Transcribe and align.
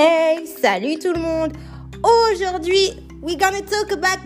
Hey, 0.00 0.46
salut 0.46 0.96
tout 1.00 1.12
le 1.12 1.18
monde. 1.18 1.54
Aujourd'hui, 2.04 2.92
we're 3.20 3.36
gonna 3.36 3.62
talk 3.62 3.90
about 3.90 4.20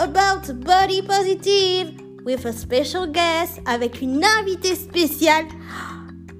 about 0.00 0.52
body 0.64 1.02
positive 1.02 1.92
with 2.24 2.44
a 2.44 2.52
special 2.52 3.06
guest 3.06 3.60
avec 3.64 4.02
une 4.02 4.24
invitée 4.40 4.74
spéciale 4.74 5.44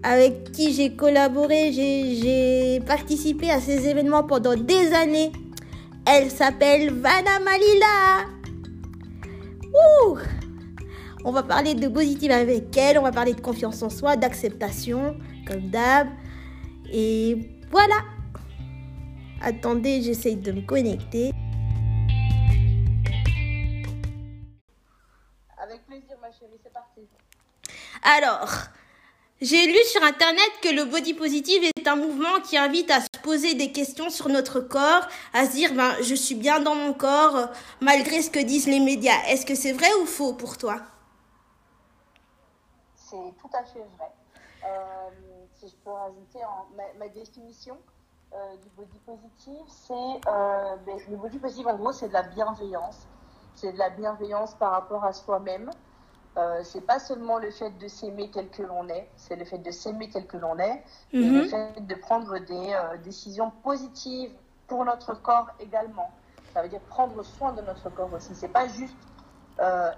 avec 0.03 0.51
qui 0.51 0.73
j'ai 0.73 0.97
collaboré, 0.97 1.71
j'ai 1.73 2.81
participé 2.85 3.49
à 3.49 3.61
ces 3.61 3.87
événements 3.87 4.25
pendant 4.25 4.57
des 4.57 4.93
années. 4.93 5.31
Elle 6.05 6.29
s'appelle 6.29 6.93
Vanna 6.93 7.39
Malila. 7.39 8.27
Ouh 9.73 10.19
on 11.25 11.31
va 11.31 11.45
parler 11.45 11.75
de 11.75 11.87
positive 11.87 12.33
avec 12.33 12.77
elle, 12.77 12.99
on 12.99 13.03
va 13.03 13.13
parler 13.13 13.35
de 13.35 13.41
confiance 13.41 13.85
en 13.85 13.89
soi, 13.89 14.17
d'acceptation, 14.17 15.15
comme 15.47 15.71
d'hab. 15.71 16.09
Et 16.93 17.39
voilà. 17.71 18.18
Attendez, 19.41 20.03
j'essaye 20.03 20.37
de 20.37 20.53
me 20.53 20.63
connecter. 20.63 21.33
Avec 25.57 25.87
plaisir, 25.87 26.17
ma 26.21 26.31
chérie, 26.33 26.59
c'est 26.63 26.73
parti. 26.73 27.07
Alors, 28.03 28.49
j'ai 29.41 29.67
lu 29.67 29.79
sur 29.85 30.03
internet 30.03 30.51
que 30.61 30.75
le 30.75 30.85
body 30.85 31.15
positive 31.15 31.63
est 31.63 31.87
un 31.87 31.95
mouvement 31.95 32.41
qui 32.41 32.57
invite 32.57 32.91
à 32.91 33.01
se 33.01 33.21
poser 33.23 33.55
des 33.55 33.71
questions 33.71 34.11
sur 34.11 34.29
notre 34.29 34.59
corps, 34.59 35.07
à 35.33 35.47
se 35.47 35.53
dire 35.53 35.73
ben 35.75 35.95
je 36.03 36.15
suis 36.17 36.35
bien 36.35 36.59
dans 36.59 36.75
mon 36.75 36.93
corps 36.93 37.51
malgré 37.81 38.21
ce 38.23 38.31
que 38.31 38.41
disent 38.41 38.67
les 38.67 38.81
médias. 38.81 39.23
Est-ce 39.29 39.47
que 39.47 39.55
c'est 39.55 39.73
vrai 39.73 39.93
ou 40.03 40.07
faux 40.07 40.33
pour 40.33 40.59
toi? 40.59 40.83
C'est 42.97 43.17
tout 43.41 43.51
à 43.55 43.63
fait 43.63 43.79
vrai. 43.79 44.11
Euh, 44.65 45.09
si 45.55 45.69
je 45.69 45.77
peux 45.85 45.91
rajouter 45.91 46.45
en, 46.45 46.67
ma, 46.99 47.09
définition 47.09 47.79
euh, 48.35 48.57
du 48.59 48.69
body 48.71 48.99
positive, 49.01 49.65
c'est 49.69 49.95
euh, 49.95 50.77
ben, 50.87 50.99
le 51.09 51.17
body 51.17 51.39
positive 51.39 51.67
en 51.69 51.77
gros 51.77 51.93
c'est 51.93 52.09
de 52.09 52.13
la 52.13 52.23
bienveillance, 52.23 53.09
c'est 53.55 53.73
de 53.73 53.79
la 53.79 53.91
bienveillance 53.91 54.55
par 54.57 54.73
rapport 54.73 55.05
à 55.05 55.13
soi-même. 55.13 55.71
Euh, 56.37 56.63
c'est 56.65 56.83
pas 56.83 56.99
seulement 57.01 57.39
le 57.39 57.51
fait 57.51 57.71
de 57.73 57.89
s'aimer 57.89 58.31
tel 58.31 58.51
que 58.51 58.63
l'on 58.63 58.89
est, 58.89 59.11
c'est 59.17 59.37
le 59.37 59.45
fait 59.45 59.59
de 59.59 59.71
s'aimer 59.71 60.11
tel 60.11 60.27
que 60.27 60.37
l'on 60.37 60.59
est, 60.59 60.85
et 61.21 61.31
le 61.31 61.43
Mhm. 61.43 61.51
fait 61.51 61.81
de 61.87 61.95
prendre 61.97 62.39
des 62.39 62.73
euh, 62.75 62.97
décisions 62.99 63.51
positives 63.51 64.37
pour 64.67 64.85
notre 64.85 65.15
corps 65.15 65.51
également. 65.59 66.15
Ça 66.47 66.63
veut 66.63 66.69
dire 66.69 66.83
prendre 66.83 67.23
soin 67.23 67.53
de 67.53 67.63
notre 67.63 67.91
corps 67.91 68.13
aussi. 68.13 68.35
C'est 68.37 68.49
pas 68.49 68.69
juste 68.69 68.99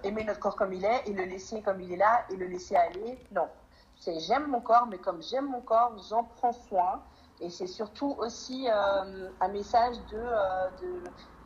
aimer 0.03 0.25
notre 0.25 0.41
corps 0.41 0.57
comme 0.57 0.73
il 0.73 0.85
est 0.85 1.03
et 1.07 1.13
le 1.13 1.25
laisser 1.25 1.63
comme 1.63 1.81
il 1.81 1.93
est 1.93 1.97
là 1.97 2.25
et 2.31 2.37
le 2.37 2.47
laisser 2.47 2.77
aller. 2.77 3.27
Non. 3.31 3.49
C'est 3.95 4.19
j'aime 4.21 4.47
mon 4.47 4.61
corps, 4.61 4.87
mais 4.87 4.99
comme 4.99 5.23
j'aime 5.23 5.47
mon 5.49 5.61
corps, 5.61 5.97
j'en 6.09 6.25
prends 6.25 6.53
soin. 6.53 7.03
Et 7.41 7.49
c'est 7.51 7.67
surtout 7.67 8.15
aussi 8.19 8.69
euh, 8.69 9.31
un 9.41 9.49
message 9.49 9.97
de, 10.11 10.17
euh, 10.19 10.69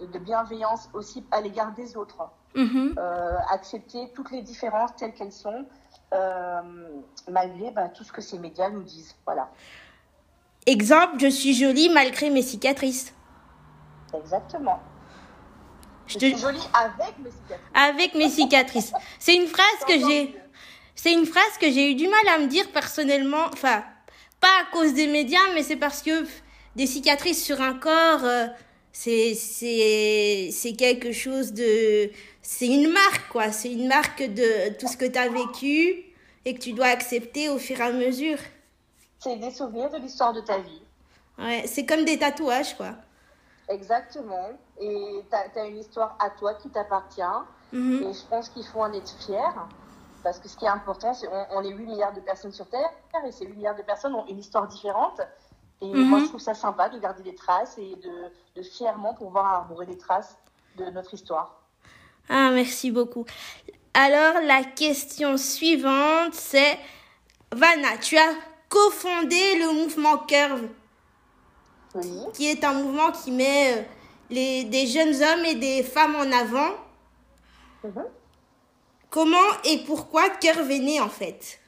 de, 0.01 0.07
de 0.07 0.19
bienveillance 0.19 0.89
aussi 0.93 1.25
à 1.31 1.41
l'égard 1.41 1.73
des 1.73 1.97
autres 1.97 2.23
Mhm. 2.57 2.95
euh, 2.99 3.37
accepter 3.51 4.13
toutes 4.15 4.31
les 4.31 4.41
différences 4.43 4.95
telles 4.97 5.13
qu'elles 5.13 5.33
sont, 5.33 5.67
euh, 6.13 6.61
malgré 7.29 7.73
bah, 7.73 7.89
tout 7.89 8.05
ce 8.05 8.13
que 8.13 8.21
ces 8.21 8.39
médias 8.39 8.71
nous 8.71 8.83
disent. 8.85 9.17
Voilà, 9.27 9.51
Exemple, 10.67 11.19
je 11.19 11.27
suis 11.29 11.53
jolie 11.53 11.89
malgré 11.91 12.31
mes 12.31 12.43
cicatrices. 12.43 13.13
exactement. 14.17 14.79
Je 16.07 16.13
Je 16.15 16.19
te- 16.19 16.25
suis 16.27 16.39
jolie 16.39 16.63
avec 16.75 17.19
mes 17.19 17.31
cicatrices. 17.31 17.71
Avec 17.75 18.15
mes 18.15 18.29
cicatrices. 18.31 18.93
C'est 19.19 19.35
une 19.35 19.47
phrase 19.47 19.85
que 19.89 19.95
j'ai. 19.99 20.41
C'est 20.95 21.13
une 21.13 21.27
phrase 21.27 21.59
que 21.61 21.71
j'ai 21.71 21.91
eu 21.91 21.95
du 21.97 22.07
mal 22.09 22.29
à 22.35 22.39
me 22.39 22.47
dire 22.47 22.71
personnellement. 22.73 23.47
Enfin, 23.53 23.83
pas 24.45 24.61
à 24.61 24.65
cause 24.73 24.93
des 24.93 25.07
médias, 25.07 25.55
mais 25.55 25.63
c'est 25.63 25.77
parce 25.77 26.03
que 26.03 26.27
des 26.77 26.87
cicatrices 26.87 27.43
sur 27.43 27.63
un 27.63 27.75
corps, 27.75 28.25
euh, 28.25 28.47
c'est 28.93 29.33
c'est 29.35 30.51
c'est 30.53 30.75
quelque 30.75 31.13
chose 31.13 31.55
de. 31.55 32.11
C'est 32.43 32.67
une 32.67 32.93
marque, 32.93 33.29
quoi. 33.31 33.51
C'est 33.53 33.73
une 33.73 33.89
marque 33.89 34.23
de 34.23 34.75
tout 34.79 34.87
ce 34.87 34.99
que 34.99 35.07
tu 35.07 35.19
as 35.19 35.31
vécu 35.31 36.05
et 36.45 36.55
que 36.55 36.61
tu 36.61 36.73
dois 36.75 36.89
accepter 36.89 37.49
au 37.49 37.59
fur 37.59 37.81
et 37.81 37.85
à 37.85 37.93
mesure. 37.93 38.37
C'est 39.19 39.37
des 39.37 39.51
souvenirs 39.51 39.91
de 39.91 39.97
l'histoire 39.97 40.35
de 40.35 40.43
ta 40.43 40.59
vie. 40.59 40.83
Ouais, 41.39 41.65
c'est 41.67 41.87
comme 41.87 42.05
des 42.05 42.19
tatouages, 42.19 42.77
quoi. 42.77 42.93
Exactement. 43.71 44.51
Et 44.79 45.23
tu 45.31 45.59
as, 45.59 45.65
une 45.65 45.79
histoire 45.79 46.19
à 46.21 46.29
toi 46.29 46.53
qui 46.61 46.69
t'appartient. 46.69 47.23
Mhm. 47.73 48.03
Et 48.03 48.13
je 48.13 48.27
pense 48.29 48.51
qu'il 48.51 48.67
faut 48.67 48.81
en 48.81 48.93
être 48.93 49.15
fier. 49.25 49.69
Parce 50.25 50.39
que 50.41 50.49
ce 50.49 50.57
qui 50.57 50.65
est 50.65 50.69
important, 50.69 51.15
c'est 51.15 51.29
on, 51.29 51.47
on 51.59 51.63
est 51.63 51.69
8 51.71 51.87
milliards 51.87 52.13
de 52.15 52.21
personnes 52.21 52.53
sur 52.53 52.67
Terre. 52.69 52.91
Et 53.27 53.31
ces 53.31 53.45
8 53.47 53.55
milliards 53.55 53.77
de 53.77 53.83
personnes 53.83 54.15
ont 54.15 54.27
une 54.27 54.39
histoire 54.39 54.67
différente. 54.67 55.21
Et 55.81 55.87
Mhm. 55.87 56.09
moi, 56.09 56.19
je 56.21 56.25
trouve 56.27 56.41
ça 56.41 56.55
sympa 56.55 56.89
de 56.89 56.99
garder 56.99 57.23
des 57.23 57.35
traces 57.35 57.77
et 57.79 57.95
de, 57.97 58.33
de 58.57 58.63
fièrement 58.63 59.13
pouvoir 59.15 59.45
arborer 59.47 59.87
des 59.87 59.99
traces 59.99 60.37
de 60.77 60.87
notre 60.87 61.13
histoire. 61.15 61.61
Ah, 62.29 62.51
merci 62.53 62.91
beaucoup. 62.91 63.27
Alors, 63.93 64.41
la 64.43 64.65
question 64.65 65.37
suivante, 65.37 66.33
c'est 66.35 66.79
Vanna, 67.53 67.99
tu 68.01 68.17
as 68.17 68.33
cofondé 68.69 69.59
le 69.59 69.73
mouvement 69.73 70.19
Curve, 70.19 70.69
Oui. 71.95 72.21
qui 72.33 72.49
est 72.49 72.65
un 72.65 72.73
mouvement 72.73 73.13
qui 73.13 73.31
met 73.31 73.79
euh, 73.79 73.83
les, 74.31 74.65
des 74.65 74.87
jeunes 74.87 75.15
hommes 75.23 75.45
et 75.45 75.55
des 75.55 75.83
femmes 75.85 76.17
en 76.17 76.33
avant. 76.33 76.71
Mhm. 77.85 78.05
Comment 79.15 79.63
et 79.63 79.79
pourquoi 79.87 80.29
Curve 80.29 80.69
est 80.73 80.81
né 80.81 81.01
en 81.01 81.09
fait? 81.09 81.61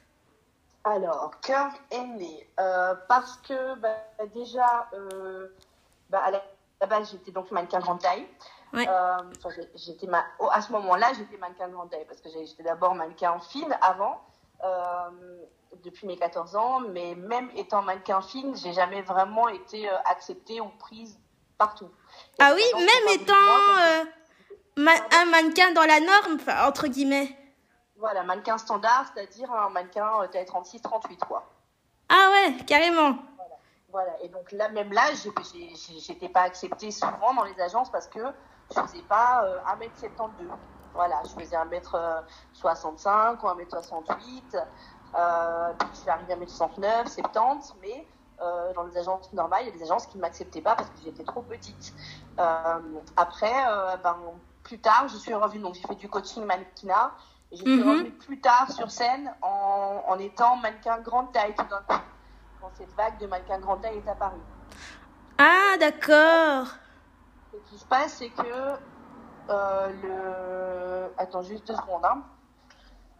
Alors, 0.83 1.31
Curve 1.39 1.71
est 1.91 2.03
né 2.03 2.49
euh, 2.59 2.93
parce 3.07 3.37
que 3.37 3.75
bah, 3.75 4.03
déjà, 4.33 4.89
euh, 4.91 5.47
bah, 6.09 6.23
à 6.25 6.31
la, 6.31 6.87
base, 6.87 7.11
j'étais 7.11 7.31
donc 7.31 7.49
mannequin 7.51 7.79
grande 7.79 8.01
taille. 8.01 8.27
Ouais. 8.73 8.85
Euh, 8.89 9.17
j'étais 9.75 10.07
ma... 10.07 10.25
oh, 10.39 10.49
à 10.51 10.61
ce 10.61 10.73
moment-là, 10.73 11.13
j'étais 11.17 11.37
mannequin 11.37 11.69
grande 11.69 11.89
taille 11.89 12.03
parce 12.05 12.19
que 12.19 12.27
j'étais 12.29 12.63
d'abord 12.63 12.95
mannequin 12.95 13.39
fine 13.39 13.73
avant, 13.79 14.21
depuis 15.85 16.05
mes 16.05 16.17
14 16.17 16.53
ans. 16.57 16.81
Mais 16.81 17.15
même 17.15 17.49
étant 17.55 17.81
mannequin 17.81 18.21
fine, 18.21 18.57
j'ai 18.57 18.73
jamais 18.73 19.03
vraiment 19.03 19.47
été 19.47 19.87
acceptée 20.03 20.59
ou 20.59 20.67
prise 20.79 21.17
partout. 21.57 21.89
Et 22.39 22.43
Ah 22.43 22.51
oui, 22.53 22.63
même 22.75 23.21
étant 23.21 24.03
ma- 24.77 24.91
un 25.21 25.25
mannequin 25.25 25.71
dans 25.73 25.85
la 25.85 25.99
norme, 25.99 26.37
entre 26.67 26.87
guillemets. 26.87 27.35
Voilà, 27.97 28.23
mannequin 28.23 28.57
standard, 28.57 29.05
c'est-à-dire 29.13 29.51
un 29.51 29.69
mannequin 29.69 30.07
euh, 30.21 30.27
taille 30.27 30.45
36-38, 30.45 31.17
quoi. 31.27 31.49
Ah 32.09 32.29
ouais, 32.31 32.63
carrément. 32.65 33.17
Voilà, 33.89 34.11
et 34.21 34.29
donc 34.29 34.51
là, 34.51 34.69
même 34.69 34.91
là, 34.93 35.03
j'étais 35.99 36.29
pas 36.29 36.41
acceptée 36.41 36.91
souvent 36.91 37.33
dans 37.35 37.43
les 37.43 37.59
agences 37.59 37.89
parce 37.89 38.07
que 38.07 38.19
je 38.75 38.79
faisais 38.81 39.01
pas 39.03 39.43
euh, 39.45 39.57
1m72. 39.79 40.29
Voilà, 40.93 41.21
je 41.23 41.29
faisais 41.41 41.55
1m65 41.55 43.39
ou 43.41 43.47
1m68. 43.47 44.63
Euh, 45.15 45.73
puis 45.79 45.87
je 45.93 45.97
suis 45.99 46.09
arrivée 46.09 46.33
à 46.33 46.37
1m69, 46.37 47.07
70, 47.07 47.75
mais 47.81 48.05
euh, 48.41 48.73
dans 48.73 48.83
les 48.83 48.97
agences 48.97 49.31
normales, 49.33 49.61
il 49.63 49.67
y 49.67 49.69
a 49.69 49.77
des 49.77 49.83
agences 49.83 50.05
qui 50.07 50.17
ne 50.17 50.21
m'acceptaient 50.21 50.61
pas 50.61 50.75
parce 50.75 50.89
que 50.89 50.97
j'étais 51.03 51.23
trop 51.23 51.41
petite. 51.41 51.93
Euh, 52.39 52.79
après, 53.15 53.53
euh, 53.69 53.95
ben, 53.97 54.17
plus 54.67 54.79
tard, 54.79 55.07
je 55.07 55.17
suis 55.17 55.33
revenue, 55.33 55.61
donc 55.63 55.75
j'ai 55.75 55.87
fait 55.87 55.95
du 55.95 56.09
coaching 56.09 56.43
mannequinat, 56.45 57.11
et 57.51 57.55
je 57.55 57.63
suis 57.63 57.81
Mhm. 57.81 57.89
revenue 57.89 58.11
plus 58.11 58.41
tard 58.41 58.69
sur 58.71 58.91
scène 58.91 59.33
en, 59.41 60.03
en 60.05 60.19
étant 60.19 60.57
mannequin 60.57 60.99
grande 60.99 61.31
taille 61.31 61.55
tout 61.55 61.63
d'un 61.65 61.81
coup 61.87 62.01
quand 62.59 62.71
cette 62.77 62.93
vague 62.95 63.17
de 63.19 63.27
mannequins 63.27 63.59
grande 63.59 63.81
taille 63.81 63.97
est 63.97 64.09
apparue. 64.09 64.41
Ah 65.37 65.77
d'accord. 65.79 66.67
Ce 67.53 67.57
qui 67.69 67.77
se 67.77 67.85
passe, 67.85 68.15
c'est 68.17 68.31
que 68.31 68.79
euh, 69.49 69.87
le. 70.03 71.13
Attends, 71.17 71.43
juste 71.43 71.65
deux 71.67 71.75
secondes. 71.75 72.05
hein. 72.05 72.23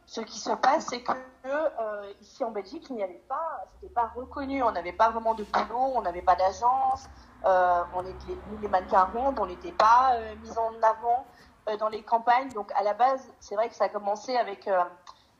Ce 0.05 0.21
qui 0.21 0.39
se 0.39 0.51
passe, 0.51 0.87
c'est 0.89 1.03
que 1.03 1.11
euh, 1.45 2.13
ici 2.21 2.43
en 2.43 2.51
Belgique, 2.51 2.85
il 2.89 2.95
n'y 2.95 3.03
avait 3.03 3.23
pas, 3.29 3.63
c'était 3.73 3.93
pas 3.93 4.11
reconnu. 4.15 4.63
On 4.63 4.71
n'avait 4.71 4.93
pas 4.93 5.09
vraiment 5.11 5.33
de 5.35 5.43
boulot, 5.45 5.93
on 5.95 6.01
n'avait 6.01 6.21
pas 6.21 6.35
d'agence. 6.35 7.07
Euh, 7.45 7.83
on 7.93 8.05
était, 8.05 8.41
les 8.61 8.67
mannequins 8.67 9.05
rondes, 9.05 9.37
on 9.39 9.45
n'était 9.45 9.71
pas 9.73 10.15
euh, 10.15 10.35
mis 10.37 10.57
en 10.57 10.73
avant 10.81 11.27
dans 11.75 11.89
les 11.89 12.03
campagnes. 12.03 12.49
Donc 12.49 12.71
à 12.75 12.83
la 12.83 12.93
base, 12.93 13.21
c'est 13.39 13.55
vrai 13.55 13.67
que 13.69 13.75
ça 13.75 13.85
a 13.85 13.89
commencé 13.89 14.35
avec 14.37 14.67
euh, 14.67 14.83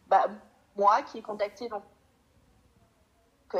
bah, 0.07 0.25
moi 0.75 1.01
qui 1.03 1.19
ai 1.19 1.21
contacté 1.21 1.69
donc 1.69 1.83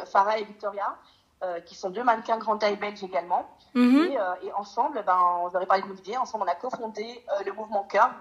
Farah 0.06 0.40
et 0.40 0.44
Victoria, 0.44 0.98
euh, 1.44 1.62
qui 1.62 1.76
sont 1.76 1.90
deux 1.90 2.04
mannequins 2.04 2.38
grande 2.38 2.60
taille 2.60 2.76
belges 2.76 3.04
également. 3.04 3.50
Mhm. 3.74 4.12
Et, 4.12 4.20
euh, 4.20 4.36
et 4.44 4.54
ensemble, 4.54 5.02
ben, 5.06 5.18
on 5.42 5.50
leur 5.50 5.68
parlé 5.68 5.84
de 5.84 5.88
notre 5.88 6.02
idée. 6.02 6.18
Ensemble, 6.18 6.46
on 6.46 6.52
a 6.52 6.56
cofondé 6.56 7.24
euh, 7.30 7.44
le 7.46 7.54
mouvement 7.54 7.84
Curve. 7.84 8.12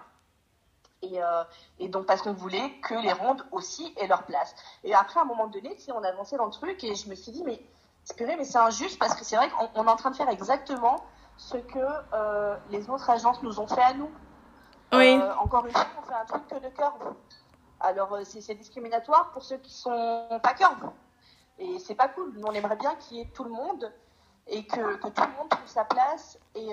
Et, 1.03 1.23
euh, 1.23 1.45
et 1.79 1.89
donc, 1.89 2.07
parce 2.07 2.23
qu'on 2.23 2.33
voulait 2.33 2.71
que 2.83 2.95
les 2.95 3.13
rondes 3.13 3.45
aussi 3.53 3.93
aient 3.99 4.07
leur 4.07 4.25
place. 4.25 4.55
Et 4.85 4.95
après, 4.95 5.21
à 5.21 5.23
un 5.23 5.27
moment 5.27 5.47
donné, 5.47 5.77
on 5.95 6.03
a 6.03 6.09
avancé 6.09 6.37
dans 6.37 6.47
le 6.47 6.51
truc 6.51 6.83
et 6.85 6.95
je 6.95 7.09
me 7.09 7.15
suis 7.15 7.33
dit, 7.33 7.43
mais 7.45 7.61
purée, 8.17 8.37
mais 8.37 8.45
c'est 8.45 8.59
injuste 8.59 8.99
parce 8.99 9.15
que 9.15 9.25
c'est 9.25 9.37
vrai 9.37 9.49
qu'on 9.51 9.69
on 9.75 9.87
est 9.87 9.91
en 9.91 9.97
train 9.97 10.11
de 10.11 10.17
faire 10.17 10.29
exactement 10.29 11.05
ce 11.37 11.57
que 11.57 11.79
euh, 12.15 12.57
les 12.71 12.89
autres 12.89 13.11
agences 13.11 13.43
nous 13.43 13.61
ont 13.61 13.67
fait 13.67 13.83
à 13.83 13.95
nous. 13.95 14.11
Oui. 14.93 15.19
Euh, 15.21 15.35
encore 15.37 15.67
une 15.67 15.73
fois, 15.73 15.87
on 15.99 16.03
fait 16.03 16.15
un 16.15 16.25
truc 16.25 16.47
que 16.49 16.55
de 16.57 16.69
curve. 16.75 17.15
Alors, 17.81 18.15
euh, 18.15 18.23
c'est 18.25 18.55
discriminatoire 18.55 19.31
pour 19.33 19.43
ceux 19.43 19.59
qui 19.59 19.73
sont 19.73 20.29
pas 20.43 20.55
curve. 20.55 20.91
Et 21.59 21.79
c'est 21.79 21.95
pas 21.95 22.09
cool. 22.09 22.33
Nous, 22.37 22.47
on 22.47 22.53
aimerait 22.53 22.77
bien 22.77 22.95
qu'il 22.97 23.19
y 23.19 23.21
ait 23.21 23.31
tout 23.35 23.45
le 23.45 23.51
monde 23.51 23.93
et 24.47 24.65
que, 24.67 24.97
que, 24.97 25.09
tout 25.09 25.23
le 25.23 25.37
monde 25.39 25.49
trouve 25.49 25.67
sa 25.67 25.85
place 25.85 26.39
et, 26.55 26.73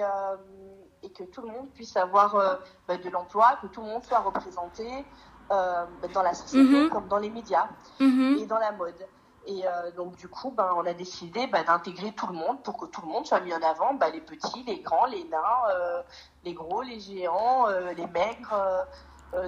et 1.02 1.10
que 1.12 1.24
tout 1.24 1.42
le 1.42 1.48
monde 1.48 1.70
puisse 1.74 1.96
avoir 1.98 2.60
bah, 2.88 2.98
de 2.98 3.10
l'emploi, 3.10 3.58
que 3.62 3.68
tout 3.68 3.82
le 3.82 3.88
monde 3.88 4.04
soit 4.04 4.20
représenté 4.20 5.06
dans 5.50 6.22
la 6.22 6.34
société 6.34 6.84
Mhm. 6.84 6.90
comme 6.90 7.08
dans 7.08 7.18
les 7.18 7.30
médias 7.30 7.68
Mhm. 8.00 8.38
et 8.40 8.46
dans 8.46 8.60
la 8.60 8.74
mode. 8.74 9.08
Et 9.46 9.68
euh, 9.68 9.92
donc, 9.92 10.16
du 10.16 10.30
coup, 10.30 10.52
ben, 10.52 10.70
on 10.78 10.86
a 10.86 10.94
décidé 10.94 11.48
ben, 11.48 11.64
d'intégrer 11.66 12.14
tout 12.14 12.28
le 12.28 12.34
monde 12.34 12.64
pour 12.64 12.78
que 12.78 12.86
tout 12.86 13.02
le 13.02 13.08
monde 13.08 13.26
soit 13.26 13.42
mis 13.42 13.54
en 13.54 13.62
avant, 13.62 13.94
ben, 13.94 14.10
les 14.12 14.22
petits, 14.22 14.64
les 14.64 14.80
grands, 14.80 15.06
les 15.06 15.24
nains, 15.26 15.40
euh, 15.70 16.02
les 16.46 16.54
gros, 16.54 16.82
les 16.82 17.00
géants, 17.00 17.68
euh, 17.68 17.92
les 17.94 18.08
maigres, 18.08 18.86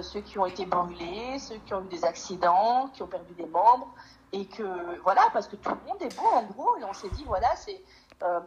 ceux 0.02 0.20
qui 0.20 0.36
ont 0.38 0.46
été 0.46 0.66
brûlés, 0.66 1.38
ceux 1.38 1.56
qui 1.58 1.72
ont 1.72 1.82
eu 1.84 1.88
des 1.88 2.04
accidents, 2.04 2.88
qui 2.92 3.02
ont 3.02 3.06
perdu 3.06 3.32
des 3.34 3.46
membres. 3.46 3.88
Et 4.32 4.46
que, 4.46 5.00
voilà, 5.02 5.22
parce 5.32 5.46
que 5.46 5.56
tout 5.56 5.70
le 5.70 5.88
monde 5.88 6.02
est 6.02 6.14
beau 6.16 6.26
en 6.26 6.42
gros. 6.42 6.76
Et 6.76 6.84
on 6.84 6.92
s'est 6.92 7.08
dit, 7.10 7.24
voilà, 7.24 7.54
c'est. 7.54 7.80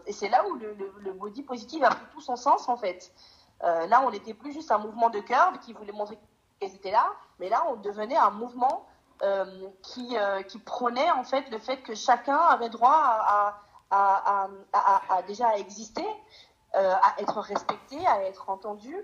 et 0.05 0.11
c'est 0.11 0.27
là 0.27 0.45
où 0.47 0.55
le, 0.55 0.73
le, 0.73 0.93
le 0.99 1.13
body 1.13 1.41
positive 1.43 1.83
a 1.85 1.89
pris 1.89 2.05
tout 2.11 2.21
son 2.21 2.35
sens 2.35 2.67
en 2.67 2.75
fait. 2.75 3.11
Là, 3.61 4.03
on 4.05 4.11
n'était 4.11 4.33
plus 4.33 4.51
juste 4.51 4.69
un 4.71 4.77
mouvement 4.77 5.09
de 5.09 5.19
curve 5.19 5.59
qui 5.59 5.71
voulait 5.71 5.93
montrer 5.93 6.19
qu'elles 6.59 6.75
étaient 6.75 6.91
là, 6.91 7.07
mais 7.39 7.47
là, 7.47 7.63
on 7.69 7.77
devenait 7.77 8.17
un 8.17 8.31
mouvement 8.31 8.85
qui, 9.83 10.17
euh, 10.17 10.41
qui 10.43 10.59
prônait 10.59 11.11
en 11.11 11.23
fait 11.23 11.49
le 11.51 11.57
fait 11.59 11.77
que 11.77 11.93
chacun 11.95 12.37
avait 12.37 12.69
droit 12.69 12.91
à, 12.91 13.61
à, 13.91 14.43
à, 14.43 14.47
à, 14.73 15.15
à 15.17 15.21
déjà 15.23 15.49
à 15.49 15.55
exister, 15.57 16.05
euh, 16.75 16.93
à 17.01 17.21
être 17.21 17.39
respecté, 17.39 18.05
à 18.07 18.23
être 18.23 18.49
entendu 18.49 18.95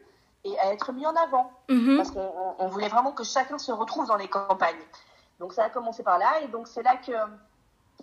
et 0.44 0.58
à 0.60 0.72
être 0.74 0.92
mis 0.94 1.06
en 1.06 1.16
avant. 1.16 1.52
Mhm. 1.70 1.98
Parce 1.98 2.12
qu'on 2.12 2.22
on- 2.22 2.56
on 2.60 2.68
voulait 2.68 2.88
vraiment 2.90 3.12
que 3.12 3.24
chacun 3.24 3.58
se 3.58 3.72
retrouve 3.72 4.08
dans 4.08 4.16
les 4.16 4.28
campagnes. 4.28 4.84
Donc 5.40 5.54
ça 5.54 5.66
a 5.66 5.70
commencé 5.70 6.04
par 6.04 6.18
là 6.18 6.40
et 6.42 6.48
donc 6.48 6.68
c'est 6.68 6.84
là 6.84 6.96
que 6.98 7.12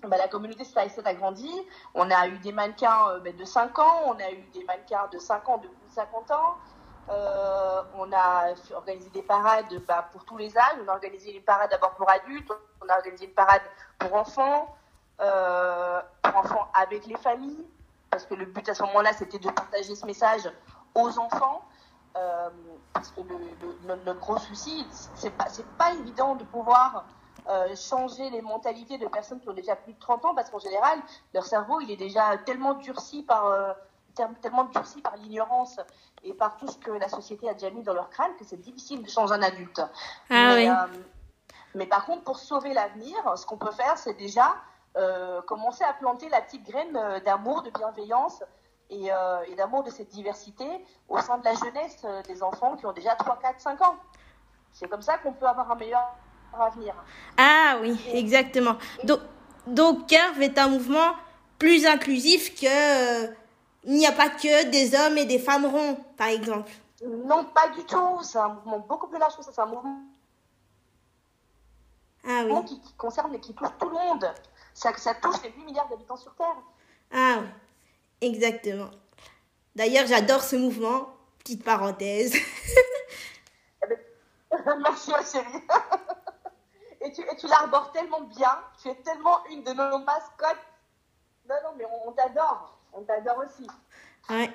bah, 0.07 0.17
la 0.19 0.29
communauté 0.29 0.65
Set 0.65 1.07
a 1.07 1.15
grandi. 1.15 1.51
On 1.95 2.11
a 2.11 2.27
eu 2.27 2.39
des 2.39 2.53
mannequins 2.53 3.09
euh, 3.11 3.21
bah, 3.21 3.31
de 3.33 3.45
5 3.45 3.79
ans, 3.79 4.03
on 4.07 4.15
a 4.19 4.31
eu 4.33 4.43
des 4.53 4.65
mannequins 4.65 5.07
de 5.13 5.19
5 5.19 5.49
ans, 5.49 5.59
de 5.59 5.69
plus 5.69 5.87
de 5.89 5.95
50 5.95 6.31
ans. 6.33 6.57
Euh, 7.09 7.83
on 7.97 8.13
a 8.13 8.55
organisé 8.75 9.11
des 9.11 9.23
parades 9.23 9.83
bah, 9.87 10.09
pour 10.13 10.25
tous 10.25 10.37
les 10.37 10.57
âges. 10.57 10.79
On 10.85 10.89
a 10.89 10.93
organisé 10.93 11.35
une 11.35 11.43
parade 11.43 11.71
d'abord 11.71 11.95
pour 11.95 12.09
adultes, 12.09 12.51
on 12.81 12.89
a 12.89 12.97
organisé 12.97 13.27
une 13.27 13.35
parade 13.35 13.63
pour 13.99 14.15
enfants, 14.15 14.75
euh, 15.21 16.01
pour 16.23 16.37
enfants 16.37 16.69
avec 16.75 17.07
les 17.07 17.17
familles, 17.17 17.67
parce 18.11 18.25
que 18.25 18.35
le 18.35 18.47
but 18.47 18.69
à 18.69 18.75
ce 18.75 18.83
moment-là, 18.85 19.13
c'était 19.13 19.39
de 19.39 19.51
partager 19.51 19.95
ce 19.95 20.07
message 20.07 20.51
aux 20.95 21.19
enfants. 21.19 21.63
Euh, 22.15 22.51
parce 22.93 23.11
que 23.11 23.21
notre, 23.87 24.21
gros 24.21 24.39
souci, 24.39 24.87
c'est 25.15 25.31
pas, 25.31 25.47
pas 25.79 25.95
évident 25.95 26.35
de 26.35 26.45
pouvoir 26.45 27.05
changer 27.75 28.31
les 28.31 28.41
mentalités 28.41 28.99
de 28.99 29.09
personnes 29.09 29.41
qui 29.41 29.49
ont 29.49 29.55
déjà 29.55 29.75
plus 29.75 29.95
de 29.95 29.99
30 29.99 30.27
ans, 30.27 30.35
parce 30.35 30.49
qu'en 30.51 30.61
général, 30.61 31.01
leur 31.35 31.45
cerveau, 31.45 31.81
il 31.81 31.91
est 31.91 31.97
déjà 31.97 32.39
tellement 32.39 32.75
durci 32.75 33.25
par, 33.25 33.75
tellement 34.15 34.65
durci 34.65 35.01
par 35.01 35.17
l'ignorance 35.17 35.81
et 36.25 36.35
par 36.35 36.57
tout 36.57 36.69
ce 36.69 36.79
que 36.79 36.91
la 36.91 37.09
société 37.09 37.49
a 37.49 37.55
déjà 37.55 37.71
mis 37.71 37.83
dans 37.83 37.95
leur 37.95 38.11
crâne 38.11 38.31
que 38.39 38.45
c'est 38.45 38.61
difficile 38.61 39.03
de 39.03 39.09
changer 39.09 39.35
un 39.35 39.43
adulte. 39.43 39.81
Ah 40.31 40.55
mais, 40.55 40.55
oui. 40.55 40.69
euh, 40.69 41.03
mais 41.75 41.87
par 41.87 42.05
contre, 42.05 42.23
pour 42.25 42.39
sauver 42.39 42.75
l'avenir, 42.75 43.17
ce 43.37 43.47
qu'on 43.47 43.57
peut 43.57 43.73
faire, 43.73 43.97
c'est 43.99 44.15
déjà 44.15 44.55
euh, 44.97 45.41
commencer 45.43 45.85
à 45.85 45.95
planter 45.95 46.29
la 46.29 46.43
petite 46.43 46.65
graine 46.65 46.95
euh, 46.97 47.19
d'amour, 47.21 47.63
de 47.63 47.71
bienveillance 47.71 48.43
et, 48.91 49.11
euh, 49.11 49.43
et 49.49 49.55
d'amour 49.55 49.83
de 49.85 49.91
cette 49.91 50.11
diversité 50.11 50.67
au 51.09 51.19
sein 51.19 51.39
de 51.39 51.45
la 51.45 51.55
jeunesse 51.55 52.05
des 52.29 52.43
enfants 52.43 52.77
qui 52.77 52.85
ont 52.85 52.93
déjà 52.93 53.15
3, 53.15 53.39
4, 53.41 53.59
5 53.61 53.81
ans. 53.81 53.97
C'est 54.73 54.89
comme 54.89 55.01
ça 55.01 55.17
qu'on 55.19 55.33
peut 55.33 55.47
avoir 55.47 55.71
un 55.71 55.77
meilleur 55.77 56.07
avenir. 56.61 56.95
Ah 57.39 57.79
oui, 57.81 57.99
exactement. 58.13 58.77
Donc, 59.05 59.21
donc 59.67 60.09
Curve 60.09 60.43
est 60.43 60.59
un 60.59 60.69
mouvement 60.69 61.15
plus 61.59 61.87
inclusif 61.87 62.55
que... 62.61 63.42
il 63.85 63.95
n'y 63.95 64.07
a 64.07 64.13
pas 64.13 64.29
que 64.31 64.65
des 64.71 64.95
hommes 64.95 65.19
et 65.19 65.25
des 65.25 65.39
femmes 65.39 65.67
ronds, 65.67 65.97
par 66.17 66.29
exemple. 66.29 66.71
Non, 67.05 67.45
pas 67.47 67.69
du 67.71 67.85
tout. 67.85 68.23
C'est 68.23 68.39
un 68.39 68.49
mouvement 68.49 68.79
beaucoup 68.81 69.09
plus 69.09 69.19
large 69.19 69.37
que 69.37 69.43
ça. 69.43 69.51
C'est 69.53 69.61
un 69.61 69.67
mouvement 69.67 70.01
Ah 72.25 72.43
oui. 72.47 72.65
qui, 72.65 72.81
qui 72.81 72.93
concerne 72.95 73.35
et 73.35 73.41
qui 73.41 73.55
touche 73.55 73.69
tout 73.79 73.89
le 73.89 73.95
monde. 73.95 74.33
Ça, 74.73 74.97
ça 74.97 75.15
touche 75.15 75.43
les 75.43 75.51
8 75.51 75.65
milliards 75.65 75.89
d'habitants 75.89 76.17
sur 76.17 76.35
Terre. 76.37 76.57
Ah 77.13 77.41
oui, 77.41 77.49
exactement. 78.21 78.91
D'ailleurs, 79.75 80.07
j'adore 80.07 80.43
ce 80.43 80.57
mouvement. 80.57 81.09
Petite 81.41 81.65
parenthèse. 81.65 82.35
Merci 84.83 85.11
ma 85.11 85.25
chérie. 85.25 85.65
et 87.01 87.13
tu, 87.13 87.23
et 87.23 87.37
tu 87.37 87.47
l'arbores 87.49 87.91
tellement 87.93 88.21
bien. 88.21 88.59
Tu 88.81 88.89
es 88.89 88.95
tellement 88.97 89.45
une 89.51 89.65
de 89.65 89.73
nos 89.73 89.99
mascottes. 89.99 90.57
Non, 91.49 91.57
non, 91.65 91.71
mais 91.77 91.85
on, 91.87 92.11
on 92.11 92.13
t'adore. 92.13 92.79
On 92.93 93.03
t'adore 93.03 93.39
aussi. 93.39 93.67
Ouais. 94.31 94.51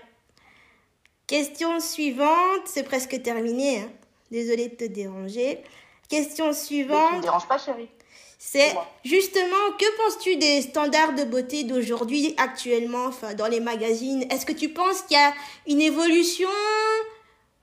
Question 1.25 1.79
suivante, 1.79 2.61
c'est 2.65 2.83
presque 2.83 3.21
terminé. 3.21 3.79
Hein. 3.79 3.89
Désolée 4.31 4.69
de 4.69 4.75
te 4.75 4.83
déranger. 4.85 5.63
Question 6.09 6.45
Mais 6.47 6.51
tu 6.51 6.53
ne 6.53 6.53
me 6.53 6.53
suivante, 6.53 7.21
déranges 7.21 7.47
pas, 7.47 7.57
chérie. 7.57 7.89
c'est 8.39 8.73
justement, 9.03 9.71
que 9.77 9.97
penses-tu 9.97 10.37
des 10.37 10.61
standards 10.61 11.13
de 11.13 11.25
beauté 11.25 11.65
d'aujourd'hui 11.65 12.33
actuellement, 12.37 13.05
enfin, 13.07 13.33
dans 13.33 13.47
les 13.47 13.59
magazines? 13.59 14.25
Est-ce 14.31 14.45
que 14.45 14.53
tu 14.53 14.69
penses 14.69 15.01
qu'il 15.01 15.17
y 15.17 15.19
a 15.19 15.33
une 15.67 15.81
évolution? 15.81 16.47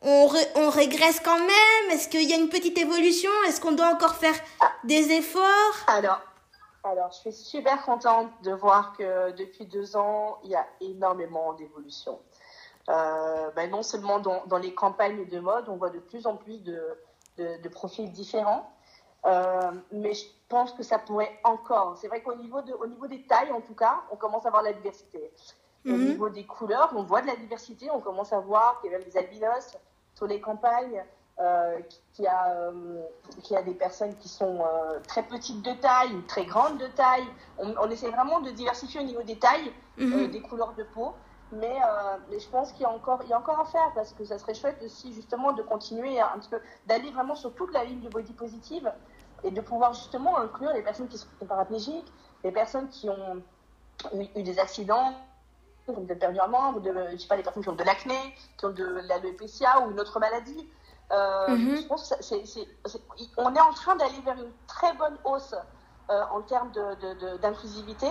On, 0.03 0.27
re- 0.27 0.49
on 0.57 0.69
régresse 0.69 1.21
quand 1.25 1.39
même? 1.39 1.91
Est-ce 1.91 2.09
qu'il 2.09 2.29
y 2.29 2.35
a 2.35 2.37
une 2.37 2.51
petite 2.51 2.77
évolution? 2.77 3.31
Est-ce 3.49 3.63
qu'on 3.63 3.73
doit 3.73 3.89
encore 3.89 4.17
faire 4.17 4.35
des 4.85 5.11
efforts? 5.13 5.77
Alors, 5.87 6.21
alors, 6.85 7.11
je 7.13 7.17
suis 7.19 7.33
super 7.33 7.83
contente 7.85 8.29
de 8.43 8.53
voir 8.53 8.97
que 8.97 9.33
depuis 9.33 9.67
deux 9.67 9.97
ans, 9.97 10.39
il 10.45 10.51
y 10.51 10.55
a 10.57 10.67
énormément 10.81 11.55
d'évolution. 11.55 12.21
Euh, 12.91 13.51
ben 13.57 13.71
non 13.71 13.83
seulement 13.83 14.19
dans, 14.19 14.45
dans 14.47 14.59
les 14.59 14.75
campagnes 14.75 15.27
de 15.27 15.41
mode, 15.41 15.69
on 15.71 15.77
voit 15.77 15.89
de 15.91 15.99
plus 15.99 16.27
en 16.27 16.37
plus 16.37 16.63
de, 16.63 16.99
de, 17.39 17.57
de 17.63 17.69
profils 17.71 18.13
différents, 18.13 18.71
euh, 19.25 19.73
mais 19.91 20.13
je 20.13 20.27
pense 20.51 20.73
que 20.73 20.83
ça 20.83 20.99
pourrait 20.99 21.33
encore. 21.45 21.97
C'est 21.97 22.09
vrai 22.09 22.23
qu'au 22.23 22.35
niveau, 22.35 22.61
de, 22.61 22.75
au 22.75 22.87
niveau 22.87 23.07
des 23.07 23.27
tailles, 23.27 23.53
en 23.53 23.63
tout 23.63 23.75
cas, 23.75 24.03
on 24.11 24.17
commence 24.17 24.45
à 24.45 24.51
voir 24.51 24.63
la 24.63 24.75
diversité. 24.75 25.33
Au 25.87 25.93
Mhm. 25.93 26.09
niveau 26.09 26.29
des 26.29 26.45
couleurs, 26.47 26.93
on 26.95 27.03
voit 27.03 27.23
de 27.23 27.27
la 27.27 27.37
diversité, 27.37 27.91
on 27.91 28.01
commence 28.01 28.33
à 28.33 28.41
voir 28.41 28.81
qu'il 28.81 28.91
y 28.91 28.95
a 28.95 28.99
même 28.99 29.07
des 29.07 29.17
albinos 29.17 29.77
sur 30.15 30.27
les 30.27 30.41
campagnes, 30.41 31.03
euh, 31.41 31.81
qu'il 32.13 32.25
y, 32.25 32.29
a, 32.29 32.51
euh, 32.53 33.03
qu'il 33.43 33.55
y 33.55 33.59
a 33.59 33.63
des 33.63 33.75
personnes 33.75 34.17
qui 34.19 34.29
sont 34.29 34.61
euh, 34.61 35.01
très 35.09 35.25
petites 35.25 35.63
de 35.63 35.73
taille 35.73 36.15
ou 36.15 36.23
très 36.23 36.45
grandes 36.45 36.79
de 36.79 36.87
taille. 36.89 37.27
On, 37.59 37.75
on 37.77 37.91
essaie 37.91 38.11
vraiment 38.11 38.41
de 38.41 38.51
diversifier 38.51 39.01
au 39.01 39.05
niveau 39.05 39.23
des 39.23 39.39
tailles, 39.39 39.73
euh, 39.99 40.05
Mhm. 40.27 40.31
des 40.31 40.41
couleurs 40.43 40.75
de 40.75 40.85
peau. 40.85 41.17
Mais, 41.51 41.77
euh, 41.77 42.17
mais 42.31 42.41
je 42.41 42.49
pense 42.49 42.73
qu'il 42.73 42.83
y 42.83 42.85
a 42.87 42.91
encore, 42.91 43.21
il 43.25 43.29
y 43.29 43.33
a 43.33 43.39
encore 43.39 43.61
à 43.61 43.65
faire 43.65 43.93
parce 43.95 44.13
que 44.13 44.25
ça 44.25 44.39
serait 44.39 44.55
chouette 44.55 44.81
aussi 44.83 45.13
justement 45.13 45.53
de 45.53 45.63
continuer 45.63 46.21
un 46.21 46.39
petit 46.39 46.49
peu, 46.49 46.61
d'aller 46.87 47.11
vraiment 47.13 47.35
sur 47.37 47.55
toute 47.55 47.73
la 47.73 47.85
ligne 47.85 48.01
du 48.01 48.09
body 48.09 48.33
positive 48.33 48.93
et 49.45 49.51
de 49.51 49.61
pouvoir 49.61 49.93
justement 49.93 50.39
inclure 50.39 50.73
les 50.73 50.83
personnes 50.83 51.07
qui 51.09 51.19
sont 51.19 51.29
paraplégiques, 51.47 52.13
les 52.43 52.51
personnes 52.51 52.89
qui 52.89 53.09
ont 53.11 53.43
eu, 54.15 54.25
eu 54.37 54.43
des 54.43 54.59
accidents, 54.59 55.13
qui 55.85 55.91
ont 55.91 56.05
perdu 56.07 56.41
un 56.41 56.47
membre, 56.47 56.81
de, 56.81 56.93
je 57.13 57.19
sais 57.19 57.29
pas, 57.29 57.37
les 57.37 57.43
personnes 57.43 57.63
qui 57.63 57.69
ont 57.69 57.75
de 57.75 57.85
l'acné, 57.85 58.19
qui 58.57 58.65
ont 58.65 58.71
de 58.71 58.85
l'alopécia 59.07 59.81
ou 59.81 59.91
une 59.91 60.01
autre 60.01 60.19
maladie. 60.19 60.69
Euh, 61.13 61.49
Mhm. 61.49 61.77
Je 61.77 61.87
pense 61.87 62.09
est 63.55 63.61
en 63.61 63.73
train 63.73 63.97
d'aller 63.97 64.21
vers 64.23 64.37
une 64.39 64.53
très 64.67 64.93
bonne 64.95 65.19
hausse 65.25 65.55
euh, 66.11 66.23
en 66.33 66.43
termes 66.43 66.71
de- 66.73 66.95
de- 66.97 67.15
de- 67.15 67.37
d'inclusivité. 67.39 68.11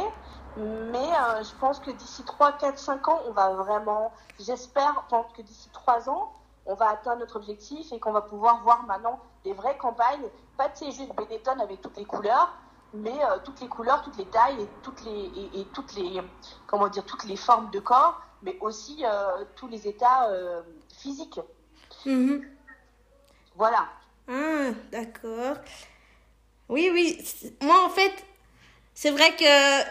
Mais 0.55 1.09
euh, 1.19 1.43
je 1.43 1.55
pense 1.55 1.79
que 1.79 1.89
d'ici 1.91 2.23
3, 2.25 2.51
4, 2.53 2.77
5 2.77 3.07
ans, 3.07 3.19
on 3.27 3.31
va 3.31 3.49
vraiment, 3.53 4.13
j'espère 4.39 5.07
que 5.35 5.41
d'ici 5.41 5.69
3 5.71 6.09
ans, 6.09 6.31
on 6.65 6.75
va 6.75 6.89
atteindre 6.89 7.19
notre 7.19 7.35
objectif 7.37 7.91
et 7.91 7.99
qu'on 7.99 8.11
va 8.11 8.21
pouvoir 8.21 8.61
voir 8.63 8.83
maintenant 8.83 9.19
des 9.43 9.53
vraies 9.53 9.77
campagnes, 9.77 10.29
pas 10.55 10.69
de 10.69 10.77
ces 10.77 10.91
juste 10.91 11.13
Benetton 11.15 11.59
avec 11.59 11.81
toutes 11.81 11.97
les 11.97 12.05
couleurs, 12.05 12.53
mais 12.93 13.23
euh, 13.25 13.39
toutes 13.43 13.59
les 13.61 13.67
couleurs, 13.67 14.01
toutes 14.03 14.17
les 14.17 14.29
tailles 14.29 14.61
et 14.61 14.69
toutes 14.81 15.01
les, 15.01 15.11
et, 15.11 15.61
et 15.61 15.71
toutes 15.71 15.93
les, 15.93 16.21
comment 16.67 16.87
dire, 16.87 17.05
toutes 17.05 17.25
les 17.25 17.35
formes 17.35 17.69
de 17.71 17.79
corps, 17.79 18.21
mais 18.43 18.57
aussi 18.61 19.03
tous 19.55 19.67
les 19.67 19.87
états 19.87 20.29
physiques. 20.99 21.39
Mhm. 22.05 22.52
Voilà. 23.55 23.87
Ah, 24.27 24.71
d'accord. 24.91 25.57
Oui, 26.69 26.89
oui. 26.91 27.19
Moi, 27.61 27.85
en 27.85 27.89
fait, 27.89 28.11
c'est 28.93 29.11
vrai 29.11 29.35
que 29.35 29.83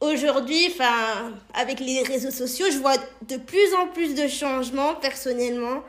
aujourd'hui, 0.00 0.68
enfin, 0.70 1.32
avec 1.54 1.80
les 1.80 2.02
réseaux 2.02 2.30
sociaux, 2.30 2.66
je 2.70 2.78
vois 2.78 2.96
de 3.22 3.36
plus 3.36 3.74
en 3.74 3.88
plus 3.88 4.14
de 4.14 4.28
changements 4.28 4.94
personnellement. 4.94 5.82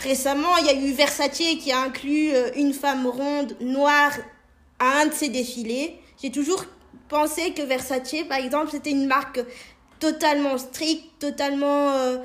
Récemment, 0.00 0.56
il 0.58 0.66
y 0.66 0.70
a 0.70 0.74
eu 0.74 0.92
Versace 0.92 1.36
qui 1.36 1.72
a 1.72 1.80
inclus 1.80 2.32
euh, 2.32 2.50
une 2.56 2.72
femme 2.72 3.06
ronde 3.06 3.54
noire 3.60 4.12
à 4.78 5.00
un 5.00 5.06
de 5.06 5.12
ses 5.12 5.28
défilés. 5.28 6.00
J'ai 6.22 6.30
toujours 6.30 6.64
pensé 7.08 7.52
que 7.52 7.62
Versace, 7.62 8.24
par 8.28 8.38
exemple, 8.38 8.70
c'était 8.70 8.90
une 8.90 9.06
marque 9.06 9.40
totalement 9.98 10.56
stricte, 10.56 11.18
totalement 11.18 11.90
euh, 11.90 12.16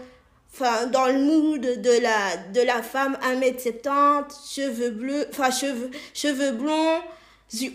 enfin 0.56 0.88
dans 0.88 1.06
le 1.08 1.20
mood 1.20 1.62
de 1.62 2.02
la 2.02 2.38
de 2.38 2.62
la 2.62 2.82
femme 2.82 3.18
1m70, 3.22 4.54
cheveux 4.56 4.90
bleus, 4.92 5.28
enfin 5.30 5.52
cheveux 5.52 5.92
cheveux 6.14 6.52
blonds, 6.54 7.02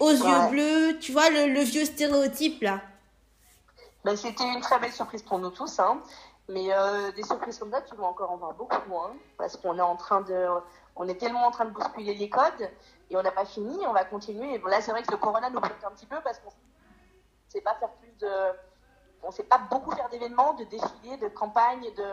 aux 0.01 0.11
yeux 0.11 0.25
Ouais. 0.25 0.51
bleus, 0.51 0.99
tu 0.99 1.13
vois 1.13 1.29
le, 1.31 1.47
le 1.53 1.61
vieux 1.61 1.85
stéréotype 1.85 2.63
là. 2.63 2.81
Ben, 4.05 4.17
C'était 4.17 4.45
une 4.45 4.61
très 4.63 4.79
belle 4.79 4.93
surprise 4.93 5.23
pour 5.23 5.39
nous 5.39 5.51
tous. 5.51 5.79
Hein. 5.79 6.01
Mais 6.49 6.73
euh, 6.73 7.13
des 7.13 7.23
surprises 7.23 7.59
comme 7.59 7.71
ça, 7.71 7.83
tu 7.83 7.95
vas 7.95 8.05
encore 8.05 8.31
en 8.31 8.37
voir 8.39 8.55
beaucoup 8.55 8.89
moins. 8.89 9.13
Parce 9.39 9.57
qu'on 9.57 9.77
est 9.79 9.83
en 9.83 9.97
train 9.97 10.23
de. 10.23 10.47
On 10.97 11.07
est 11.07 11.15
tellement 11.17 11.47
en 11.47 11.51
train 11.51 11.67
de 11.67 11.71
bousculer 11.71 12.15
les 12.15 12.29
codes 12.29 12.69
et 13.11 13.17
on 13.17 13.23
n'a 13.23 13.31
pas 13.31 13.45
fini, 13.45 13.77
on 13.87 13.93
va 13.93 14.05
continuer. 14.05 14.55
Et 14.55 14.59
bon, 14.59 14.69
là, 14.69 14.81
c'est 14.81 14.91
vrai 14.91 15.03
que 15.03 15.11
le 15.13 15.17
corona 15.19 15.49
nous 15.51 15.61
bloque 15.61 15.85
un 15.87 15.91
petit 15.93 16.07
peu 16.07 16.17
parce 16.25 16.39
qu'on 16.39 16.49
ne 16.49 17.51
sait 17.53 17.61
pas 17.61 17.75
faire 17.79 17.91
plus 18.01 18.13
de. 18.21 18.29
On 19.23 19.31
sait 19.31 19.43
pas 19.45 19.59
beaucoup 19.71 19.91
faire 19.95 20.09
d'événements, 20.09 20.55
de 20.55 20.65
défilés, 20.65 21.19
de 21.19 21.29
campagnes, 21.29 21.85
de. 21.97 22.05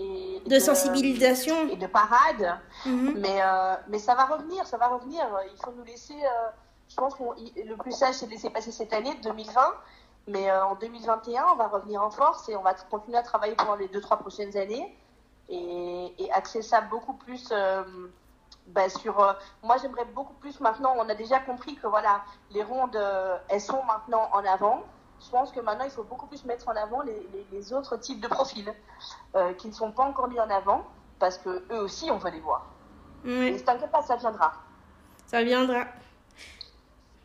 Et 0.00 0.40
de, 0.48 0.58
sensibilisation. 0.58 1.68
Et 1.68 1.76
de 1.76 1.86
parades. 1.86 2.58
Mm-hmm. 2.86 3.18
mais, 3.18 3.42
euh, 3.42 3.74
mais 3.88 3.98
ça 3.98 4.14
va 4.14 4.24
revenir, 4.24 4.66
ça 4.66 4.78
va 4.78 4.88
revenir. 4.88 5.22
Il 5.52 5.58
faut 5.62 5.72
nous 5.76 5.84
laisser. 5.84 6.14
Euh, 6.14 6.50
je 6.88 6.96
pense 6.96 7.14
que 7.14 7.22
le 7.22 7.76
plus 7.76 7.92
sage, 7.92 8.14
c'est 8.14 8.26
de 8.26 8.30
laisser 8.30 8.50
passer 8.50 8.72
cette 8.72 8.92
année, 8.92 9.14
2020. 9.22 9.60
Mais 10.28 10.50
euh, 10.50 10.64
en 10.64 10.74
2021, 10.74 11.44
on 11.52 11.56
va 11.56 11.68
revenir 11.68 12.02
en 12.02 12.10
force 12.10 12.48
et 12.48 12.56
on 12.56 12.62
va 12.62 12.74
continuer 12.74 13.18
à 13.18 13.22
travailler 13.22 13.54
pendant 13.54 13.76
les 13.76 13.88
2-3 13.88 14.18
prochaines 14.18 14.56
années 14.56 14.96
et, 15.48 16.14
et, 16.18 16.32
axer 16.32 16.62
ça 16.62 16.80
beaucoup 16.82 17.14
plus 17.14 17.52
bah, 18.68 18.88
sur. 18.88 19.36
Moi, 19.62 19.76
j'aimerais 19.82 20.04
beaucoup 20.06 20.34
plus 20.34 20.60
maintenant. 20.60 20.94
On 20.96 21.08
a 21.08 21.14
déjà 21.14 21.40
compris 21.40 21.76
que 21.76 21.86
voilà, 21.86 22.22
les 22.50 22.62
rondes, 22.62 22.98
elles 23.48 23.60
sont 23.60 23.82
maintenant 23.84 24.28
en 24.32 24.44
avant. 24.44 24.84
Je 25.24 25.30
pense 25.30 25.52
que 25.52 25.60
maintenant, 25.60 25.84
il 25.84 25.90
faut 25.90 26.04
beaucoup 26.04 26.26
plus 26.26 26.44
mettre 26.44 26.68
en 26.68 26.76
avant 26.76 27.02
les, 27.02 27.28
les, 27.52 27.72
autres 27.72 27.96
types 27.98 28.20
de 28.20 28.28
profils 28.28 28.72
qui 29.58 29.68
ne 29.68 29.72
sont 29.72 29.92
pas 29.92 30.04
encore 30.04 30.28
mis 30.28 30.40
en 30.40 30.48
avant 30.48 30.86
parce 31.18 31.38
que 31.38 31.62
eux 31.70 31.80
aussi, 31.80 32.10
on 32.10 32.16
veut 32.16 32.30
les 32.30 32.40
voir. 32.40 32.66
Oui. 33.24 33.52
Mais 33.52 33.60
t'inquiète 33.60 33.90
pas, 33.90 34.02
ça 34.02 34.16
viendra. 34.16 34.52
Ça 35.26 35.42
viendra. 35.44 35.84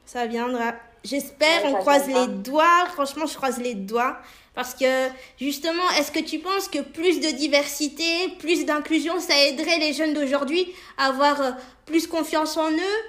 Ça 0.05 0.27
viendra. 0.27 0.73
J'espère, 1.03 1.65
on 1.65 1.75
croise 1.75 2.07
les 2.07 2.27
doigts. 2.27 2.85
Franchement, 2.93 3.25
je 3.25 3.35
croise 3.35 3.57
les 3.57 3.73
doigts. 3.73 4.17
Parce 4.53 4.73
que, 4.73 5.09
justement, 5.39 5.89
est-ce 5.97 6.11
que 6.11 6.19
tu 6.19 6.39
penses 6.39 6.67
que 6.67 6.81
plus 6.81 7.19
de 7.19 7.35
diversité, 7.35 8.29
plus 8.39 8.65
d'inclusion, 8.65 9.19
ça 9.19 9.37
aiderait 9.37 9.79
les 9.79 9.93
jeunes 9.93 10.13
d'aujourd'hui 10.13 10.73
à 10.97 11.07
avoir 11.07 11.41
euh, 11.41 11.51
plus 11.85 12.07
confiance 12.07 12.55
en 12.55 12.71
eux? 12.71 13.01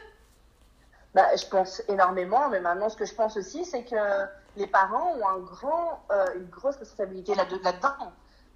Bah, 1.15 1.29
Je 1.37 1.47
pense 1.47 1.83
énormément. 1.89 2.49
Mais 2.49 2.61
maintenant, 2.61 2.89
ce 2.89 2.97
que 2.97 3.07
je 3.07 3.15
pense 3.15 3.37
aussi, 3.37 3.65
c'est 3.65 3.85
que 3.85 3.97
les 4.57 4.67
parents 4.67 5.15
ont 5.15 5.99
euh, 6.11 6.27
une 6.35 6.49
grosse 6.49 6.77
responsabilité 6.77 7.35
là-dedans. 7.35 8.13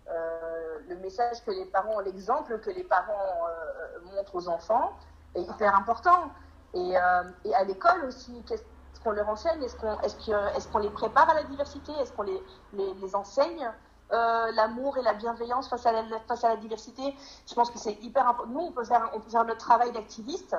euh, 0.09 0.79
le 0.89 0.97
message 0.97 1.45
que 1.45 1.51
les 1.51 1.67
parents, 1.67 2.01
l'exemple 2.01 2.59
que 2.59 2.71
les 2.71 2.83
parents 2.83 3.47
euh, 3.47 4.15
montrent 4.17 4.35
aux 4.35 4.49
enfants 4.49 4.93
est 5.35 5.43
hyper 5.43 5.77
important. 5.77 6.31
Et, 6.75 6.97
à 6.97 7.65
l'école 7.67 8.05
aussi, 8.07 8.43
qu'est-ce 8.47 8.63
qu'on 9.03 9.13
leur 9.13 9.29
enseigne? 9.29 9.63
Est-ce 9.63 10.69
qu'on 10.69 10.79
les 10.79 10.91
prépare 10.91 11.29
à 11.31 11.35
la 11.35 11.45
diversité? 11.45 11.93
Est-ce 12.01 12.13
qu'on 12.13 12.23
les, 12.23 13.15
enseigne 13.15 13.71
l'amour 14.11 14.99
et 14.99 15.03
la 15.03 15.15
bienveillance 15.15 15.69
face 15.69 15.87
à 15.87 15.93
la, 15.93 16.57
diversité? 16.57 17.15
Je 17.47 17.55
pense 17.55 17.71
que 17.71 17.79
c'est 17.79 18.03
hyper 18.03 18.27
important. 18.27 18.53
Nous, 18.53 18.61
on 18.61 18.73
peut 18.73 18.85
faire, 18.85 19.11
notre 19.45 19.59
travail 19.59 19.93
d'activiste 19.93 20.57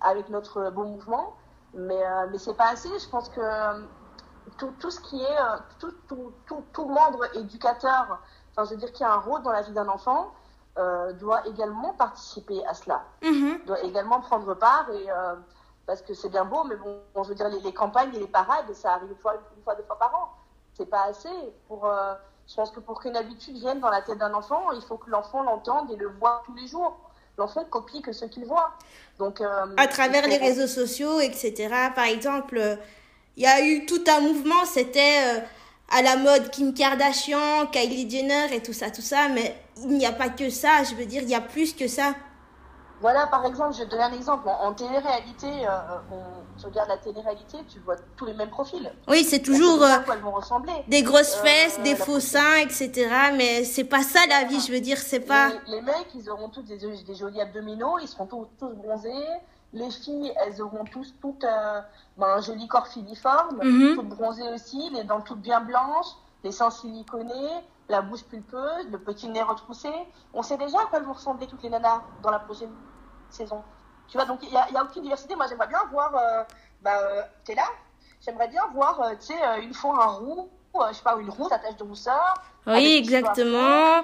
avec 0.00 0.28
notre 0.30 0.70
beau 0.70 0.84
mouvement, 0.84 1.34
mais, 1.74 2.02
euh, 2.04 2.26
mais 2.30 2.38
c'est 2.38 2.54
pas 2.54 2.70
assez. 2.70 2.88
Je 2.88 3.08
pense 3.08 3.28
que 3.28 3.40
tout, 4.56 4.72
tout 4.78 4.90
ce 4.90 5.00
qui 5.00 5.20
est, 5.20 5.38
euh, 5.38 5.56
tout, 5.78 5.92
tout, 6.08 6.32
tout, 6.46 6.64
tout, 6.72 6.86
membre 6.86 7.24
éducateur, 7.36 8.20
enfin, 8.52 8.64
je 8.64 8.70
veux 8.70 8.76
dire, 8.76 8.92
qui 8.92 9.04
a 9.04 9.12
un 9.12 9.18
rôle 9.18 9.42
dans 9.42 9.52
la 9.52 9.62
vie 9.62 9.72
d'un 9.72 9.88
enfant, 9.88 10.32
doit 11.18 11.44
également 11.48 11.92
participer 11.94 12.64
à 12.64 12.72
cela, 12.72 13.02
mm-hmm. 13.22 13.64
doit 13.64 13.80
également 13.82 14.20
prendre 14.20 14.54
part 14.54 14.88
et 14.90 15.08
parce 15.88 16.02
que 16.02 16.12
c'est 16.12 16.28
bien 16.28 16.44
beau, 16.44 16.64
mais 16.64 16.76
bon, 16.76 17.00
je 17.24 17.30
veux 17.30 17.34
dire, 17.34 17.48
les, 17.48 17.60
les, 17.60 17.72
campagnes 17.72 18.14
et 18.14 18.18
les 18.20 18.26
parades, 18.26 18.70
ça 18.74 18.92
arrive 18.92 19.10
une 19.10 19.16
fois, 19.16 19.34
une 19.56 19.62
fois 19.64 19.74
deux 19.74 19.82
fois 19.84 19.98
par 19.98 20.14
an. 20.14 20.28
C'est 20.74 20.88
pas 20.88 21.04
assez. 21.04 21.30
Pour, 21.66 21.86
euh, 21.86 22.12
je 22.46 22.54
pense 22.54 22.70
que 22.70 22.78
pour 22.78 23.00
qu'une 23.00 23.16
habitude 23.16 23.56
vienne 23.56 23.80
dans 23.80 23.88
la 23.88 24.02
tête 24.02 24.18
d'un 24.18 24.34
enfant, 24.34 24.70
il 24.72 24.82
faut 24.82 24.98
que 24.98 25.08
l'enfant 25.08 25.42
l'entende 25.42 25.90
et 25.90 25.96
le 25.96 26.08
voit 26.08 26.42
tous 26.44 26.54
les 26.54 26.66
jours. 26.66 26.98
L'enfant 27.38 27.64
copie 27.64 28.02
que 28.02 28.12
ce 28.12 28.26
qu'il 28.26 28.44
voit. 28.44 28.74
Donc, 29.18 29.40
euh, 29.40 29.66
à 29.78 29.86
travers 29.86 30.26
les 30.26 30.36
réseaux 30.36 30.66
sociaux, 30.66 31.20
etc. 31.20 31.90
Par 31.94 32.04
exemple, 32.04 32.78
il 33.38 33.44
y 33.44 33.46
a 33.46 33.64
eu 33.64 33.86
tout 33.86 34.02
un 34.08 34.20
mouvement, 34.20 34.64
c'était 34.66 35.20
euh, 35.22 35.40
à 35.90 36.02
la 36.02 36.16
mode 36.16 36.50
Kim 36.50 36.74
Kardashian, 36.74 37.66
Kylie 37.70 38.10
Jenner 38.10 38.52
et 38.52 38.60
tout 38.60 38.72
ça, 38.72 38.90
tout 38.90 39.00
ça, 39.00 39.28
mais 39.28 39.54
il 39.76 39.96
n'y 39.96 40.06
a 40.06 40.12
pas 40.12 40.28
que 40.28 40.50
ça. 40.50 40.82
Je 40.82 40.96
veux 40.96 41.06
dire, 41.06 41.22
il 41.22 41.30
y 41.30 41.36
a 41.36 41.40
plus 41.40 41.72
que 41.72 41.86
ça. 41.86 42.14
Voilà, 43.00 43.28
par 43.28 43.46
exemple, 43.46 43.74
je 43.74 43.78
vais 43.78 43.84
te 43.84 43.92
donner 43.92 44.02
un 44.02 44.12
exemple. 44.12 44.48
En, 44.48 44.74
télé-réalité, 44.74 45.46
euh, 45.46 45.98
on, 46.10 46.58
tu 46.58 46.66
regardes 46.66 46.88
la 46.88 46.96
télé-réalité, 46.96 47.58
tu 47.68 47.78
vois 47.78 47.94
tous 48.16 48.26
les 48.26 48.34
mêmes 48.34 48.50
profils. 48.50 48.90
Oui, 49.06 49.22
c'est 49.22 49.38
toujours 49.38 49.84
euh, 49.84 49.98
elles 50.12 50.18
vont 50.18 50.32
ressembler. 50.32 50.72
des 50.88 51.04
grosses 51.04 51.36
euh, 51.36 51.44
fesses, 51.44 51.80
des 51.84 51.94
faux 51.94 52.18
seins, 52.18 52.56
etc. 52.56 53.08
Mais 53.36 53.62
c'est 53.62 53.84
pas 53.84 54.02
ça 54.02 54.18
la 54.28 54.48
vie, 54.48 54.60
je 54.60 54.72
veux 54.72 54.80
dire, 54.80 54.98
c'est 54.98 55.20
pas. 55.20 55.50
Les, 55.68 55.76
les, 55.76 55.82
mecs, 55.82 56.08
ils 56.16 56.28
auront 56.28 56.48
tous 56.48 56.62
des, 56.62 56.76
des, 56.76 57.14
jolis 57.14 57.40
abdominaux, 57.40 58.00
ils 58.02 58.08
seront 58.08 58.26
tous, 58.26 58.48
tous 58.58 58.74
bronzés. 58.74 59.12
Les 59.72 59.90
filles, 59.90 60.32
elles 60.36 60.62
auront 60.62 60.84
tous 60.84 61.14
toutes 61.20 61.44
euh, 61.44 61.80
ben, 62.16 62.26
un 62.26 62.40
joli 62.40 62.66
corps 62.68 62.88
filiforme, 62.88 63.58
-hmm. 63.60 63.94
toutes 63.96 64.08
bronzées 64.08 64.50
aussi, 64.54 64.90
les 64.90 65.04
dents 65.04 65.20
toutes 65.20 65.40
bien 65.40 65.60
blanches, 65.60 66.12
les 66.44 66.52
seins 66.52 66.70
siliconés, 66.70 67.50
la 67.88 68.02
bouche 68.02 68.24
pulpeuse, 68.24 68.86
le 68.90 68.98
petit 68.98 69.28
nez 69.28 69.42
retroussé. 69.42 69.90
On 70.34 70.42
sait 70.42 70.56
déjà 70.56 70.78
à 70.80 70.86
quoi 70.86 71.00
vont 71.00 71.12
ressembler 71.12 71.46
toutes 71.46 71.62
les 71.62 71.70
nanas 71.70 72.02
dans 72.22 72.30
la 72.30 72.38
prochaine 72.38 72.72
saison. 73.30 73.62
Tu 74.08 74.16
vois, 74.16 74.26
donc 74.26 74.40
il 74.42 74.50
n'y 74.50 74.56
a, 74.56 74.80
a, 74.80 74.84
aucune 74.84 75.02
diversité. 75.02 75.36
Moi, 75.36 75.46
j'aimerais 75.48 75.68
bien 75.68 75.82
voir, 75.90 76.14
euh, 76.14 76.44
bah, 76.82 76.98
euh, 76.98 77.22
t'es 77.44 77.54
là 77.54 77.66
J'aimerais 78.20 78.48
bien 78.48 78.62
voir, 78.72 79.00
euh, 79.00 79.10
tu 79.12 79.26
sais, 79.26 79.62
une 79.62 79.74
fois 79.74 80.02
un 80.04 80.08
roux, 80.08 80.48
je 80.88 80.94
sais 80.94 81.02
pas, 81.02 81.16
une 81.18 81.30
roue, 81.30 81.48
attache 81.50 81.76
de 81.76 81.84
rousseur. 81.84 82.34
Oui, 82.66 82.96
exactement. 82.96 84.02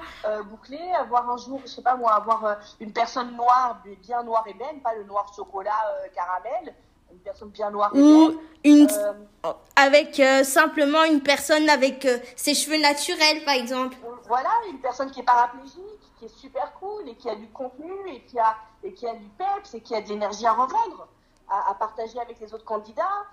bouclé, 0.51 0.79
avoir 0.99 1.31
un 1.31 1.37
jour, 1.37 1.61
je 1.65 1.71
sais 1.71 1.83
pas 1.83 1.97
moi, 1.97 2.13
avoir 2.13 2.57
une 2.81 2.93
personne 2.93 3.37
noire, 3.37 3.83
bien 4.03 4.23
noire 4.23 4.45
et 4.47 4.55
belle, 4.55 4.81
pas 4.83 4.95
le 4.95 5.05
noir 5.05 5.31
chocolat 5.35 5.73
caramel, 6.15 6.75
une 7.15 7.21
personne 7.21 7.51
bien 7.51 7.71
noire 7.71 7.91
et 7.95 8.01
Ou 8.01 8.29
belle. 8.29 8.39
une 8.65 8.89
euh, 8.91 9.53
avec 9.77 10.19
euh, 10.21 10.43
simplement 10.45 11.05
une 11.05 11.21
personne 11.21 11.69
avec 11.69 12.05
euh, 12.05 12.19
ses 12.37 12.55
cheveux 12.55 12.81
naturels 12.81 13.45
par 13.45 13.55
exemple. 13.55 13.97
Voilà, 14.27 14.51
une 14.71 14.81
personne 14.81 15.11
qui 15.11 15.21
est 15.21 15.25
paraplégique, 15.25 16.01
qui 16.19 16.25
est 16.27 16.37
super 16.37 16.73
cool 16.75 17.09
et 17.09 17.15
qui 17.15 17.29
a 17.29 17.35
du 17.35 17.49
contenu 17.49 17.93
et 18.09 18.23
qui 18.25 18.39
a 18.39 18.57
et 18.83 18.93
qui 18.93 19.07
a 19.07 19.15
du 19.15 19.29
peps 19.39 19.75
et 19.75 19.81
qui 19.81 19.95
a 19.95 20.01
de 20.01 20.09
l'énergie 20.09 20.47
à 20.47 20.53
revendre, 20.53 21.09
à, 21.49 21.71
à, 21.71 21.75
partager 21.75 22.19
avec 22.21 22.39
les 22.41 22.53
autres 22.53 22.65
candidats. 22.65 23.25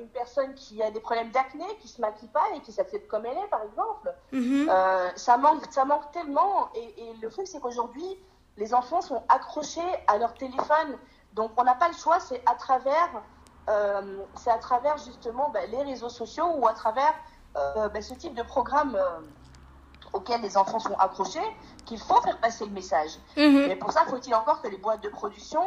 Une 0.00 0.08
personne 0.08 0.54
qui 0.54 0.82
a 0.82 0.90
des 0.90 1.00
problèmes 1.00 1.30
d'acné, 1.30 1.66
qui 1.80 1.88
se 1.88 2.00
maquille 2.00 2.28
pas 2.28 2.46
et 2.54 2.60
qui 2.60 2.72
s'accepte 2.72 3.06
comme 3.08 3.26
elle 3.26 3.36
est 3.38 3.48
par 3.56 3.62
exemple. 3.62 4.08
Mm 4.32 4.40
-hmm. 4.40 5.16
ça 5.16 5.36
manque 5.36 5.64
ça 5.70 5.84
manque 5.84 6.10
tellement 6.12 6.54
et, 6.74 6.88
et 7.02 7.14
le 7.22 7.28
truc 7.34 7.46
c'est 7.46 7.60
qu'aujourd'hui 7.60 8.10
les 8.56 8.70
enfants 8.80 9.02
sont 9.10 9.22
accrochés 9.36 9.90
à 10.12 10.14
leur 10.18 10.32
téléphone 10.34 10.90
donc 11.34 11.50
on 11.56 11.64
n'a 11.64 11.74
pas 11.74 11.88
le 11.88 11.94
choix, 11.94 12.20
c'est 12.20 12.42
à 12.46 12.54
travers, 12.54 13.10
euh, 13.68 14.22
c'est 14.34 14.50
à 14.50 14.58
travers 14.58 14.98
justement 14.98 15.48
ben, 15.50 15.70
les 15.70 15.82
réseaux 15.82 16.08
sociaux 16.10 16.50
ou 16.58 16.66
à 16.66 16.74
travers 16.74 17.14
euh, 17.56 17.88
ben, 17.88 18.02
ce 18.02 18.14
type 18.14 18.34
de 18.34 18.42
programme 18.42 18.94
euh, 18.96 19.20
auquel 20.12 20.40
les 20.42 20.56
enfants 20.56 20.78
sont 20.78 20.94
accrochés 21.06 21.48
qu'il 21.86 21.98
faut 21.98 22.20
faire 22.20 22.38
passer 22.38 22.64
le 22.66 22.72
message. 22.72 23.12
-hmm. 23.36 23.68
Mais 23.68 23.76
pour 23.76 23.92
ça, 23.92 24.00
faut-il 24.12 24.34
encore 24.34 24.60
que 24.62 24.68
les 24.68 24.76
boîtes 24.84 25.02
de 25.02 25.08
production 25.20 25.64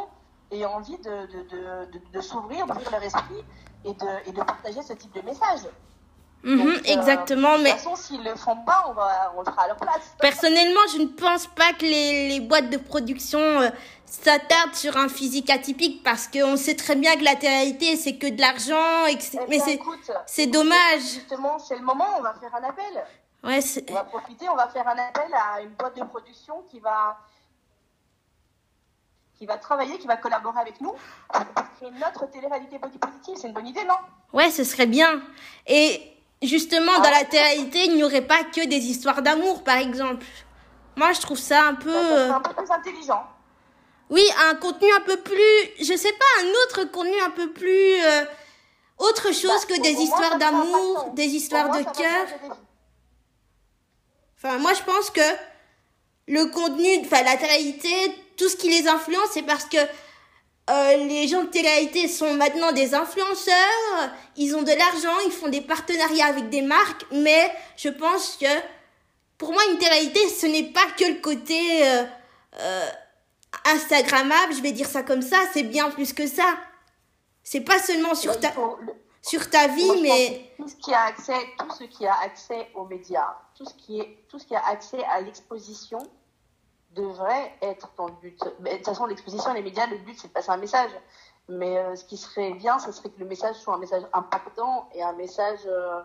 aient 0.52 0.64
envie 0.64 0.98
de, 0.98 1.16
de, 1.32 1.40
de, 1.52 1.60
de, 1.92 1.98
de 2.16 2.20
s'ouvrir, 2.20 2.60
d'ouvrir 2.66 2.90
leur 2.92 3.02
esprit 3.10 3.42
et 3.86 3.94
de, 3.94 4.28
et 4.28 4.32
de 4.32 4.42
partager 4.42 4.82
ce 4.82 4.92
type 4.92 5.14
de 5.14 5.22
message. 5.22 5.60
Mmh, 6.42 6.56
Donc, 6.58 6.88
exactement, 6.88 7.54
euh, 7.54 7.58
mais. 7.62 7.70
De 7.70 7.74
toute 7.76 7.84
façon, 7.84 7.96
s'ils 7.96 8.22
le 8.22 8.34
font 8.34 8.56
pas, 8.64 8.84
on, 8.88 8.92
va, 8.92 9.32
on 9.36 9.40
le 9.40 9.46
fera 9.46 9.62
à 9.62 9.66
leur 9.68 9.76
place. 9.76 10.14
Personnellement, 10.20 10.80
je 10.92 10.98
ne 10.98 11.06
pense 11.06 11.46
pas 11.46 11.72
que 11.72 11.82
les, 11.82 12.28
les 12.28 12.40
boîtes 12.40 12.70
de 12.70 12.76
production 12.76 13.40
euh, 13.40 13.70
s'attardent 14.04 14.74
sur 14.74 14.96
un 14.96 15.08
physique 15.08 15.50
atypique 15.50 16.02
parce 16.04 16.28
qu'on 16.28 16.56
sait 16.56 16.76
très 16.76 16.94
bien 16.94 17.16
que 17.16 17.24
la 17.24 17.34
réalité, 17.34 17.96
c'est 17.96 18.16
que 18.16 18.28
de 18.28 18.40
l'argent. 18.40 19.06
Et 19.06 19.16
que 19.16 19.24
eh 19.34 19.46
mais 19.48 19.58
c'est 20.26 20.46
dommage. 20.46 21.00
Justement, 21.00 21.58
c'est 21.58 21.76
le 21.76 21.82
moment, 21.82 22.06
on 22.18 22.22
va 22.22 22.34
faire 22.34 22.54
un 22.54 22.68
appel. 22.68 23.04
Ouais, 23.44 23.60
on 23.90 23.94
va 23.94 24.04
profiter, 24.04 24.48
on 24.48 24.56
va 24.56 24.68
faire 24.68 24.86
un 24.88 24.98
appel 24.98 25.32
à 25.32 25.60
une 25.60 25.70
boîte 25.70 25.96
de 25.96 26.04
production 26.04 26.64
qui 26.70 26.80
va 26.80 27.16
qui 29.38 29.46
va 29.46 29.58
travailler, 29.58 29.98
qui 29.98 30.06
va 30.06 30.16
collaborer 30.16 30.60
avec 30.60 30.80
nous 30.80 30.94
créer 31.76 31.90
notre 31.92 32.30
télé-réalité 32.30 32.78
body 32.78 32.98
positive. 32.98 33.34
C'est 33.36 33.48
une 33.48 33.54
bonne 33.54 33.66
idée, 33.66 33.84
non? 33.84 33.94
Ouais, 34.32 34.50
ce 34.50 34.64
serait 34.64 34.86
bien. 34.86 35.22
Et 35.66 36.00
justement, 36.42 36.92
ah, 36.96 37.00
dans 37.00 37.10
la 37.10 37.24
télé-réalité, 37.24 37.84
il 37.86 37.96
n'y 37.96 38.04
aurait 38.04 38.26
pas 38.26 38.44
que 38.44 38.66
des 38.66 38.76
histoires 38.76 39.22
d'amour, 39.22 39.62
par 39.62 39.76
exemple. 39.76 40.24
Moi, 40.96 41.12
je 41.12 41.20
trouve 41.20 41.38
ça 41.38 41.64
un 41.64 41.74
peu. 41.74 41.92
Ça, 41.92 42.28
ça 42.28 42.36
un 42.36 42.40
peu 42.40 42.54
plus 42.54 42.70
intelligent. 42.70 43.22
Oui, 44.08 44.22
un 44.48 44.54
contenu 44.54 44.88
un 44.92 45.00
peu 45.00 45.16
plus. 45.18 45.70
Je 45.80 45.96
sais 45.96 46.12
pas, 46.12 46.44
un 46.44 46.48
autre 46.64 46.90
contenu 46.90 47.20
un 47.24 47.30
peu 47.30 47.52
plus. 47.52 47.94
Euh, 48.04 48.24
autre 48.98 49.32
chose 49.32 49.66
bah, 49.68 49.74
que 49.74 49.82
des 49.82 49.92
histoires 49.92 50.38
d'amour, 50.38 51.10
des 51.12 51.26
histoires 51.26 51.66
moi, 51.66 51.78
de 51.78 51.84
cœur. 51.84 52.26
Enfin, 54.38 54.58
moi, 54.58 54.72
je 54.72 54.82
pense 54.82 55.10
que 55.10 55.20
le 56.28 56.46
contenu, 56.46 57.00
enfin, 57.04 57.22
la 57.22 57.34
réalité, 57.34 57.90
tout 58.36 58.48
ce 58.48 58.56
qui 58.56 58.68
les 58.68 58.88
influence, 58.88 59.28
c'est 59.32 59.42
parce 59.42 59.64
que 59.64 59.78
euh, 60.68 60.96
les 60.96 61.28
gens 61.28 61.44
de 61.44 61.48
télé-réalité 61.48 62.08
sont 62.08 62.34
maintenant 62.34 62.72
des 62.72 62.94
influenceurs, 62.94 64.10
ils 64.36 64.56
ont 64.56 64.62
de 64.62 64.72
l'argent, 64.72 65.16
ils 65.26 65.32
font 65.32 65.48
des 65.48 65.60
partenariats 65.60 66.26
avec 66.26 66.48
des 66.48 66.62
marques, 66.62 67.04
mais 67.12 67.52
je 67.76 67.88
pense 67.88 68.36
que 68.36 68.46
pour 69.38 69.52
moi, 69.52 69.62
une 69.70 69.78
télé-réalité, 69.78 70.28
ce 70.28 70.46
n'est 70.46 70.72
pas 70.72 70.86
que 70.98 71.04
le 71.04 71.20
côté 71.20 71.86
euh, 71.86 72.04
euh, 72.58 72.88
Instagrammable, 73.66 74.54
je 74.54 74.62
vais 74.62 74.72
dire 74.72 74.88
ça 74.88 75.02
comme 75.02 75.22
ça, 75.22 75.36
c'est 75.52 75.62
bien 75.62 75.90
plus 75.90 76.12
que 76.12 76.26
ça. 76.26 76.56
C'est 77.44 77.60
pas 77.60 77.78
seulement 77.78 78.16
sur 78.16 78.40
ta, 78.40 78.52
sur 79.22 79.48
ta 79.48 79.68
vie, 79.68 80.02
mais... 80.02 80.52
Tout 80.56 80.68
ce 80.68 80.74
qui 80.76 80.92
a 80.92 81.02
accès, 81.02 81.38
tout 81.58 81.70
ce 81.78 81.84
qui 81.84 82.06
a 82.06 82.14
accès 82.22 82.70
aux 82.74 82.86
médias, 82.86 83.36
tout 83.54 83.64
ce 83.64 83.74
qui, 83.74 84.00
est, 84.00 84.18
tout 84.28 84.38
ce 84.38 84.46
qui 84.46 84.56
a 84.56 84.66
accès 84.66 85.02
à 85.04 85.20
l'exposition, 85.20 85.98
devrait 86.96 87.52
être 87.62 87.88
ton 87.94 88.08
but. 88.20 88.42
Mais, 88.60 88.72
de 88.72 88.76
toute 88.76 88.86
façon, 88.86 89.06
l'exposition 89.06 89.52
et 89.52 89.54
les 89.54 89.62
médias, 89.62 89.86
le 89.86 89.98
but, 89.98 90.18
c'est 90.18 90.28
de 90.28 90.32
passer 90.32 90.50
un 90.50 90.56
message. 90.56 90.90
Mais 91.48 91.78
euh, 91.78 91.94
ce 91.94 92.04
qui 92.04 92.16
serait 92.16 92.54
bien, 92.54 92.78
ce 92.78 92.90
serait 92.90 93.10
que 93.10 93.20
le 93.20 93.26
message 93.26 93.56
soit 93.56 93.74
un 93.74 93.78
message 93.78 94.02
impactant 94.12 94.88
et 94.94 95.02
un 95.02 95.12
message, 95.12 95.60
euh, 95.66 96.00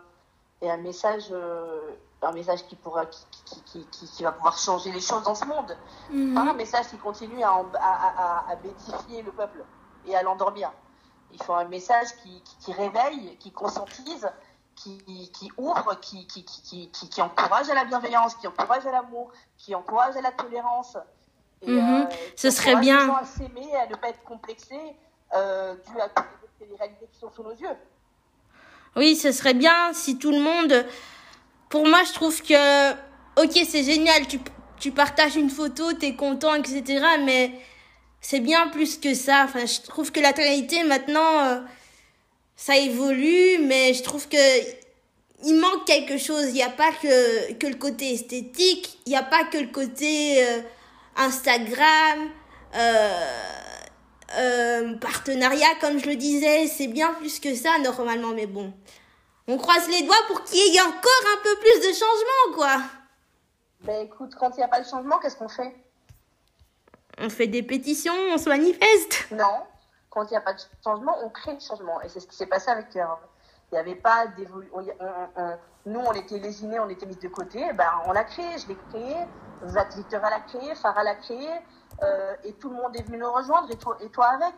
et 0.60 0.70
un 0.70 0.76
message, 0.76 1.24
euh, 1.32 1.90
un 2.22 2.32
message 2.32 2.64
qui, 2.66 2.76
pourra, 2.76 3.06
qui, 3.06 3.24
qui, 3.44 3.84
qui, 3.86 4.06
qui, 4.06 4.22
va 4.22 4.30
pouvoir 4.30 4.56
changer 4.56 4.92
les 4.92 5.00
choses 5.00 5.24
dans 5.24 5.34
ce 5.34 5.44
monde. 5.44 5.76
Mhm. 6.10 6.34
Pas 6.34 6.42
un 6.42 6.54
message 6.54 6.88
qui 6.88 6.98
continue 6.98 7.42
à, 7.42 7.50
à, 7.50 8.44
à, 8.44 8.50
à 8.52 8.56
bétifier 8.56 9.22
le 9.22 9.32
peuple 9.32 9.64
et 10.06 10.14
à 10.14 10.22
l'endormir. 10.22 10.70
Il 11.32 11.42
faut 11.42 11.54
un 11.54 11.64
message 11.64 12.14
qui, 12.22 12.42
qui, 12.60 12.72
réveille, 12.72 13.36
qui 13.38 13.50
conscientise, 13.50 14.30
qui, 14.82 15.30
qui 15.32 15.50
ouvre, 15.56 15.98
qui, 16.00 16.26
qui, 16.26 16.44
qui, 16.44 16.90
qui, 16.90 17.08
qui 17.08 17.22
encourage 17.22 17.68
à 17.70 17.74
la 17.74 17.84
bienveillance, 17.84 18.34
qui 18.36 18.46
encourage 18.46 18.86
à 18.86 18.90
l'amour, 18.92 19.30
qui 19.58 19.74
encourage 19.74 20.16
à 20.16 20.20
la 20.20 20.32
tolérance. 20.32 20.96
Et, 21.62 21.70
Mhm. 21.70 22.02
euh, 22.10 22.14
Ce 22.36 22.50
serait 22.50 22.76
bien. 22.76 23.00
les 23.00 23.06
gens 23.06 23.16
à 23.16 23.24
s'aimer, 23.24 23.68
et 23.72 23.76
à 23.76 23.86
ne 23.86 23.94
pas 23.94 24.08
être 24.08 24.22
complexés 24.24 24.80
euh, 25.34 25.74
dû 25.86 26.00
à 26.00 26.08
toutes 26.08 26.24
les- 26.60 26.76
réalités 26.76 27.06
qui 27.12 27.18
sont 27.18 27.30
sous 27.30 27.42
nos 27.42 27.54
yeux. 27.54 27.76
Oui, 28.96 29.16
ce 29.16 29.32
serait 29.32 29.54
bien 29.54 29.92
si 29.92 30.18
tout 30.18 30.30
le 30.30 30.40
monde... 30.40 30.86
Pour 31.70 31.86
moi, 31.86 32.00
je 32.04 32.12
trouve 32.12 32.42
que... 32.42 32.92
Ok, 33.42 33.52
c'est 33.66 33.82
génial, 33.82 34.26
tu, 34.26 34.38
tu 34.78 34.90
partages 34.92 35.36
une 35.36 35.48
photo, 35.48 35.92
t'es 35.94 36.14
content, 36.16 36.54
etc. 36.54 37.02
Mais 37.24 37.58
c'est 38.20 38.40
bien 38.40 38.68
plus 38.68 38.98
que 38.98 39.14
ça. 39.14 39.44
Enfin, 39.44 39.64
je 39.64 39.80
trouve 39.80 40.12
que 40.12 40.20
la 40.20 40.32
réalité, 40.32 40.84
maintenant, 40.84 41.40
euh, 41.46 41.60
ça 42.56 42.76
évolue, 42.76 43.58
mais 43.60 43.94
je 43.94 44.02
trouve 44.02 44.28
que 44.28 44.36
il 45.44 45.58
manque 45.58 45.84
quelque 45.86 46.18
chose. 46.18 46.48
Il 46.48 46.54
n'y 46.54 46.62
a 46.62 46.70
pas 46.70 46.92
que, 46.92 47.52
que 47.54 47.66
le 47.66 47.74
côté 47.74 48.12
esthétique, 48.12 48.98
il 49.06 49.10
n'y 49.10 49.16
a 49.16 49.22
pas 49.22 49.44
que 49.44 49.58
le 49.58 49.68
côté 49.68 50.44
euh, 50.44 50.60
Instagram, 51.16 52.30
euh, 52.74 53.26
euh, 54.36 54.94
partenariat, 54.96 55.74
comme 55.80 55.98
je 55.98 56.06
le 56.06 56.16
disais. 56.16 56.66
C'est 56.66 56.86
bien 56.86 57.12
plus 57.14 57.40
que 57.40 57.54
ça, 57.54 57.78
normalement, 57.78 58.32
mais 58.34 58.46
bon. 58.46 58.72
On 59.48 59.58
croise 59.58 59.88
les 59.88 60.02
doigts 60.02 60.24
pour 60.28 60.44
qu'il 60.44 60.72
y 60.72 60.76
ait 60.76 60.80
encore 60.80 61.24
un 61.34 61.42
peu 61.42 61.56
plus 61.58 61.88
de 61.88 61.92
changement, 61.92 62.54
quoi. 62.54 62.82
Ben 63.80 64.06
écoute, 64.06 64.34
quand 64.38 64.50
il 64.54 64.58
n'y 64.58 64.62
a 64.62 64.68
pas 64.68 64.80
de 64.80 64.88
changement, 64.88 65.18
qu'est-ce 65.18 65.36
qu'on 65.36 65.48
fait? 65.48 65.74
On 67.18 67.28
fait 67.28 67.48
des 67.48 67.64
pétitions, 67.64 68.14
on 68.30 68.38
se 68.38 68.48
manifeste? 68.48 69.26
Non. 69.32 69.64
Quand 70.12 70.24
il 70.24 70.30
n'y 70.30 70.36
a 70.36 70.40
pas 70.42 70.52
de 70.52 70.60
changement, 70.84 71.16
on 71.24 71.30
crée 71.30 71.54
le 71.54 71.60
changement. 71.60 72.00
Et 72.02 72.08
c'est 72.08 72.20
ce 72.20 72.26
qui 72.26 72.36
s'est 72.36 72.46
passé 72.46 72.70
avec 72.70 72.90
Terre. 72.90 73.16
Il 73.70 73.76
n'y 73.76 73.78
avait 73.80 73.94
pas 73.94 74.26
d'évolution. 74.26 74.76
Nous, 75.86 76.00
on 76.00 76.12
était 76.12 76.38
lésinés, 76.38 76.78
on 76.80 76.88
était 76.88 77.06
mis 77.06 77.16
de 77.16 77.28
côté. 77.28 77.72
Ben, 77.72 77.90
on 78.06 78.12
l'a 78.12 78.24
créé, 78.24 78.58
je 78.58 78.68
l'ai 78.68 78.76
créé. 78.90 79.16
Zach 79.64 79.94
Victor 79.94 80.20
l'a 80.20 80.40
créé, 80.40 80.74
Farah 80.74 81.04
l'a 81.04 81.14
créé. 81.14 81.48
euh, 82.02 82.34
et 82.44 82.54
tout 82.54 82.68
le 82.70 82.76
monde 82.76 82.96
est 82.96 83.02
venu 83.02 83.18
nous 83.18 83.30
rejoindre, 83.30 83.70
et 83.70 83.76
toi, 83.76 83.96
et 84.00 84.08
toi 84.10 84.26
avec. 84.28 84.54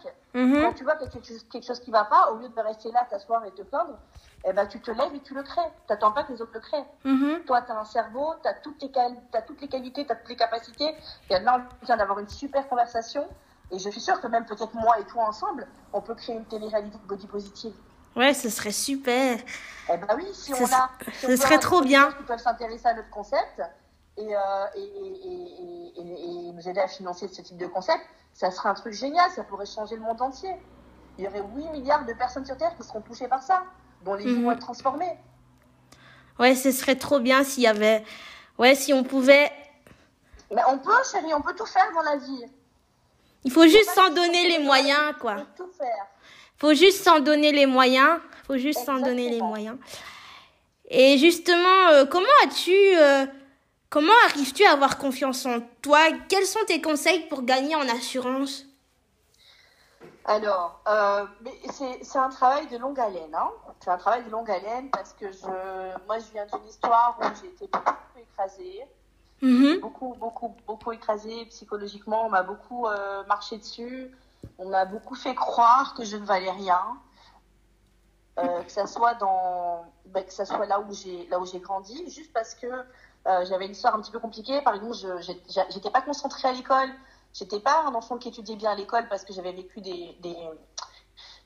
Quand 0.63 0.73
tu 0.73 0.85
vois 0.85 0.95
qu'il 0.97 1.07
y 1.07 1.09
a 1.09 1.13
quelque 1.13 1.27
chose, 1.27 1.45
quelque 1.51 1.67
chose 1.67 1.81
qui 1.81 1.91
ne 1.91 1.97
va 1.97 2.05
pas, 2.05 2.31
au 2.31 2.37
lieu 2.37 2.49
de 2.49 2.61
rester 2.61 2.91
là, 2.93 3.07
t'asseoir 3.11 3.45
et 3.45 3.51
te 3.53 3.63
plaindre, 3.63 3.99
eh 4.45 4.53
ben, 4.53 4.67
tu 4.67 4.81
te 4.81 4.91
lèves 4.91 5.15
et 5.15 5.21
tu 5.21 5.35
le 5.35 5.43
crées. 5.43 5.61
Tu 5.87 5.93
n'attends 5.93 6.13
pas 6.13 6.23
que 6.25 6.33
les 6.33 6.41
autres 6.41 6.53
le 6.55 6.61
créent. 6.61 6.87
Mhm. 7.05 7.45
Toi, 7.45 7.63
tu 7.63 7.73
as 7.73 7.77
un 7.79 7.85
cerveau, 7.85 8.35
tu 8.43 8.49
as, 8.49 8.55
toutes 8.55 8.81
les 8.83 8.91
qualités, 8.91 10.07
tu 10.07 10.13
as 10.13 10.17
toutes 10.17 10.29
les 10.29 10.37
capacités. 10.37 10.97
Et 11.31 11.39
là, 11.39 11.61
on 11.83 11.85
vient 11.85 11.97
d'avoir 11.97 12.19
une 12.21 12.29
super 12.29 12.67
conversation. 12.69 13.29
Et 13.75 13.79
je 13.81 13.91
suis 13.91 14.01
sûre 14.01 14.21
que 14.21 14.29
même 14.29 14.47
peut-être 14.47 14.73
moi 14.75 14.99
et 15.01 15.05
toi 15.05 15.25
ensemble, 15.27 15.67
on 15.93 16.01
peut 16.01 16.15
créer 16.15 16.37
une 16.37 16.45
télé-réalité 16.45 16.97
de 16.97 17.09
body 17.09 17.27
positive. 17.27 17.75
Ouais, 18.15 18.33
ce 18.33 18.49
serait 18.49 18.71
super. 18.71 19.37
Eh 19.93 19.97
ben 19.97 20.07
oui, 20.17 20.27
si 20.33 20.53
Ce 20.55 20.63
on 20.63 20.67
a. 20.67 20.91
si 21.13 21.27
ce 21.27 21.33
on 21.33 21.37
serait 21.37 21.59
trop 21.59 21.81
bien. 21.83 22.13
Qui 22.13 22.23
peuvent 22.23 22.39
s'intéresser 22.39 22.87
à 22.87 22.95
notre 22.95 23.11
concept 23.11 23.61
et, 24.17 24.37
euh, 24.37 24.67
et, 24.77 26.53
nous 26.55 26.69
aider 26.69 26.79
à 26.81 26.87
financer 26.87 27.27
ce 27.27 27.43
type 27.43 27.57
de 27.57 27.67
concept, 27.67 28.01
ça 28.33 28.53
serait 28.53 28.69
un 28.69 28.75
truc 28.75 28.93
génial, 28.93 29.29
ça 29.33 29.43
pourrait 29.43 29.67
changer 29.67 29.97
le 29.97 30.03
monde 30.03 30.23
entier. 30.23 30.55
Il 31.19 31.25
y 31.25 31.27
aurait 31.27 31.43
8 31.43 31.71
milliards 31.71 32.05
de 32.05 32.13
personnes 32.13 32.47
sur 32.47 32.57
Terre 32.57 32.77
qui 32.77 32.85
seront 32.87 33.01
touchées 33.01 33.27
par 33.27 33.43
ça, 33.43 33.65
dont 34.05 34.15
les 34.15 34.25
vies 34.25 34.35
Mhm. 34.35 34.45
vont 34.45 34.53
être 34.53 34.61
transformées. 34.61 35.19
Ouais, 36.39 36.55
ce 36.55 36.71
serait 36.71 36.97
trop 36.97 37.19
bien 37.19 37.43
s'il 37.43 37.65
y 37.65 37.67
avait. 37.67 38.05
Ouais, 38.59 38.77
si 38.77 38.93
on 38.93 39.03
pouvait. 39.03 39.51
Mais 40.55 40.63
on 40.69 40.79
peut, 40.79 40.93
chérie, 41.11 41.35
on 41.35 41.41
peut 41.41 41.55
tout 41.57 41.67
faire 41.67 41.91
dans 41.93 42.03
la 42.03 42.17
vie. 42.19 42.45
Il 43.45 43.53
faut 43.53 43.65
juste 43.65 43.91
s'en 43.91 44.11
donner 44.11 44.49
les 44.49 44.59
moyens, 44.59 45.15
quoi. 45.21 45.35
peut 45.35 45.47
tout 45.57 45.71
faire. 45.77 46.07
Faut 46.57 46.75
juste 46.75 47.03
s'en 47.03 47.21
donner 47.21 47.53
les 47.53 47.67
moyens. 47.67 48.21
Faut 48.47 48.57
juste 48.57 48.85
s'en 48.85 48.99
donner 48.99 49.29
les 49.29 49.41
moyens. 49.41 49.77
Et 50.89 51.19
justement, 51.19 51.89
euh, 51.93 52.05
comment 52.05 52.27
as-tu, 52.45 52.73
euh, 52.73 53.27
comment 53.91 54.13
arrives-tu 54.27 54.65
à 54.65 54.73
avoir 54.73 54.99
confiance 54.99 55.47
en 55.47 55.61
toi? 55.83 56.01
Quels 56.29 56.47
sont 56.47 56.65
tes 56.67 56.81
conseils 56.81 57.21
pour 57.29 57.43
gagner 57.43 57.75
en 57.75 57.89
assurance? 57.89 58.67
Alors, 60.27 60.81
euh, 60.89 61.27
c'est 61.71 62.19
un 62.19 62.31
travail 62.31 62.67
de 62.69 62.79
longue 62.79 62.99
haleine. 62.99 63.35
Hein. 63.35 63.51
C'est 63.81 63.91
un 63.91 63.99
travail 63.99 64.25
de 64.25 64.31
longue 64.31 64.51
haleine 64.51 64.89
parce 64.91 65.13
que 65.13 65.31
je, 65.31 66.07
moi, 66.07 66.19
je 66.19 66.33
viens 66.33 66.47
d'une 66.47 66.67
histoire 66.67 67.19
où 67.21 67.25
j'ai 67.43 67.49
été 67.49 67.67
beaucoup 67.67 67.95
écrasée, 68.19 68.85
Mhm. 69.45 69.79
beaucoup, 69.81 70.15
beaucoup, 70.15 70.57
beaucoup 70.67 70.93
écrasée 70.93 71.45
psychologiquement. 71.47 72.25
On 72.25 72.31
m'a 72.31 72.43
beaucoup 72.43 72.87
euh, 72.87 73.23
marché 73.25 73.59
dessus. 73.59 74.11
On 74.59 74.69
m'a 74.69 74.85
beaucoup 74.87 75.15
fait 75.15 75.35
croire 75.35 75.95
que 75.95 76.05
je 76.05 76.17
ne 76.17 76.25
valais 76.25 76.51
rien. 76.51 76.99
Euh, 78.39 78.63
que 78.65 78.73
ça 78.73 78.87
soit 78.87 79.15
dans, 79.15 79.85
ben, 80.07 80.25
que 80.25 80.33
ça 80.33 80.45
soit 80.45 80.67
là 80.67 80.81
où 80.81 80.93
j'ai, 80.93 81.27
là 81.29 81.39
où 81.39 81.47
j'ai 81.47 81.61
grandi, 81.61 82.11
juste 82.11 82.33
parce 82.33 82.55
que 82.55 82.67
euh, 82.67 83.45
j'avais 83.45 83.67
une 83.67 83.73
histoire 83.73 83.95
un 83.95 84.01
petit 84.01 84.11
peu 84.11 84.19
compliquée. 84.19 84.61
Par 84.63 84.75
exemple, 84.75 84.95
je 84.95 85.35
j'étais 85.71 85.91
pas 85.91 86.01
concentrée 86.01 86.49
à 86.49 86.53
l'école. 86.53 86.89
J'étais 87.33 87.61
pas 87.61 87.85
un 87.87 87.95
enfant 87.95 88.17
qui 88.19 88.29
étudiait 88.29 88.57
bien 88.57 88.73
à 88.73 88.75
l'école 88.75 89.07
parce 89.09 89.25
que 89.25 89.33
j'avais 89.33 89.53
vécu 89.53 89.81
des, 89.81 90.17
des, 90.21 90.37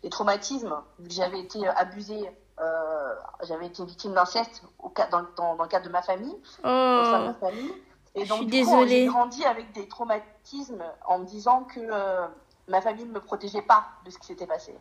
des 0.02 0.10
traumatismes, 0.10 0.74
j'avais 1.08 1.40
été 1.40 1.66
abusée, 1.68 2.30
euh, 2.60 3.14
j'avais 3.42 3.66
été 3.66 3.84
victime 3.84 4.14
d'inceste 4.14 4.62
dans, 5.10 5.26
dans, 5.36 5.56
dans 5.56 5.62
le 5.62 5.68
cadre 5.68 5.86
de 5.86 5.90
ma 5.90 6.02
famille, 6.02 6.34
au 6.58 7.04
sein 7.04 7.20
de 7.20 7.24
Oh, 7.24 7.32
ma 7.32 7.34
famille. 7.34 7.72
Et 8.14 8.24
Je 8.24 8.28
donc, 8.28 8.38
suis 8.38 8.46
du 8.46 8.52
coup, 8.64 8.70
désolée. 8.70 8.88
j'ai 8.88 9.06
grandi 9.06 9.44
avec 9.44 9.72
des 9.72 9.86
traumatismes 9.88 10.82
en 11.06 11.18
me 11.20 11.24
disant 11.24 11.64
que 11.64 11.78
euh, 11.80 12.26
ma 12.68 12.80
famille 12.80 13.04
ne 13.04 13.12
me 13.12 13.20
protégeait 13.20 13.62
pas 13.62 13.86
de 14.04 14.10
ce 14.10 14.18
qui 14.18 14.26
s'était 14.26 14.46
passé. 14.46 14.76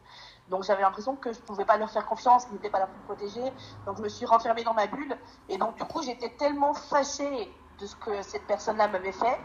Donc 0.49 0.63
j'avais 0.63 0.81
l'impression 0.81 1.15
que 1.15 1.31
je 1.33 1.39
pouvais 1.39 1.65
pas 1.65 1.77
leur 1.77 1.89
faire 1.89 2.05
confiance, 2.05 2.45
qu'ils 2.45 2.53
n'étaient 2.55 2.69
pas 2.69 2.79
là 2.79 2.87
pour 2.87 2.97
me 2.97 3.03
protéger. 3.03 3.43
Donc 3.85 3.97
je 3.97 4.01
me 4.03 4.09
suis 4.09 4.25
renfermée 4.25 4.63
dans 4.63 4.73
ma 4.73 4.87
bulle. 4.87 5.17
Et 5.49 5.57
donc 5.57 5.75
du 5.75 5.83
coup, 5.85 6.01
j'étais 6.01 6.29
tellement 6.37 6.73
fâchée 6.73 7.51
de 7.79 7.85
ce 7.85 7.95
que 7.95 8.21
cette 8.23 8.47
personne-là 8.47 8.87
m'avait 8.87 9.11
fait 9.11 9.37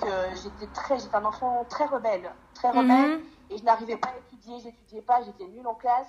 que 0.00 0.06
j'étais 0.42 0.66
très, 0.72 0.98
j'étais 0.98 1.16
un 1.16 1.24
enfant 1.24 1.64
très 1.68 1.86
rebelle, 1.86 2.30
très 2.54 2.68
rebelle. 2.70 3.18
Mhm. 3.18 3.24
Et 3.50 3.58
je 3.58 3.64
n'arrivais 3.64 3.96
pas 3.96 4.08
à 4.08 4.16
étudier, 4.18 4.58
j'étudiais 4.60 5.02
pas, 5.02 5.22
j'étais 5.22 5.44
nulle 5.46 5.66
en 5.66 5.74
classe. 5.74 6.08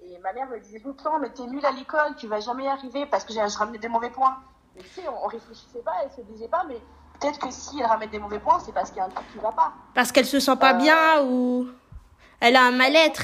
Et 0.00 0.18
ma 0.18 0.32
mère 0.32 0.46
me 0.48 0.58
disait 0.60 0.80
tout 0.80 0.88
le 0.88 0.96
temps, 0.96 1.18
mais 1.18 1.30
t'es 1.30 1.46
nulle 1.46 1.64
à 1.64 1.70
l'école, 1.70 2.16
tu 2.16 2.26
vas 2.26 2.40
jamais 2.40 2.64
y 2.64 2.68
arriver 2.68 3.06
parce 3.06 3.24
que 3.24 3.32
j'ai- 3.32 3.48
je 3.48 3.56
ramenais 3.58 3.78
des 3.78 3.88
mauvais 3.88 4.10
points. 4.10 4.36
Mais 4.76 4.82
sais, 4.94 5.08
on, 5.08 5.26
réfléchissait 5.26 5.82
pas, 5.84 5.92
elle 6.04 6.10
se 6.10 6.20
disait 6.30 6.48
pas, 6.48 6.64
mais 6.68 6.80
peut-être 7.20 7.38
que 7.38 7.50
si 7.50 7.80
elle 7.80 7.86
ramène 7.86 8.10
des 8.10 8.18
mauvais 8.18 8.38
points, 8.38 8.58
c'est 8.64 8.72
parce 8.72 8.90
qu'il 8.90 8.98
y 8.98 9.00
a 9.00 9.06
un 9.06 9.08
truc 9.08 9.26
qui 9.32 9.38
va 9.38 9.52
pas. 9.52 9.72
parce 9.94 10.12
qu'elle 10.12 10.26
se 10.26 10.38
sent 10.40 10.56
pas 10.56 10.70
Euh. 10.70 10.78
bien 10.78 11.22
ou 11.24 11.66
elle 12.40 12.56
a 12.56 12.64
un 12.64 12.72
mal-être. 12.72 13.22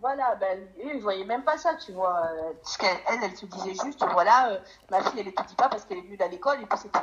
Voilà, 0.00 0.34
ben, 0.34 0.58
eux, 0.84 0.96
ils 0.96 1.00
voyaient 1.00 1.24
même 1.24 1.44
pas 1.44 1.56
ça, 1.56 1.74
tu 1.76 1.92
vois. 1.92 2.28
Parce 2.62 2.76
qu'elle, 2.76 2.96
elle, 3.08 3.20
elle 3.24 3.36
se 3.36 3.46
disait 3.46 3.72
juste, 3.84 4.04
voilà, 4.12 4.48
euh, 4.50 4.58
ma 4.90 5.00
fille, 5.02 5.18
elle 5.20 5.28
étudie 5.28 5.54
pas 5.54 5.68
parce 5.70 5.84
qu'elle 5.86 5.98
est 5.98 6.02
nulle 6.02 6.22
à 6.22 6.28
l'école 6.28 6.60
et 6.62 6.66
puis 6.66 6.78
c'est 6.78 6.92
tout. 6.92 7.00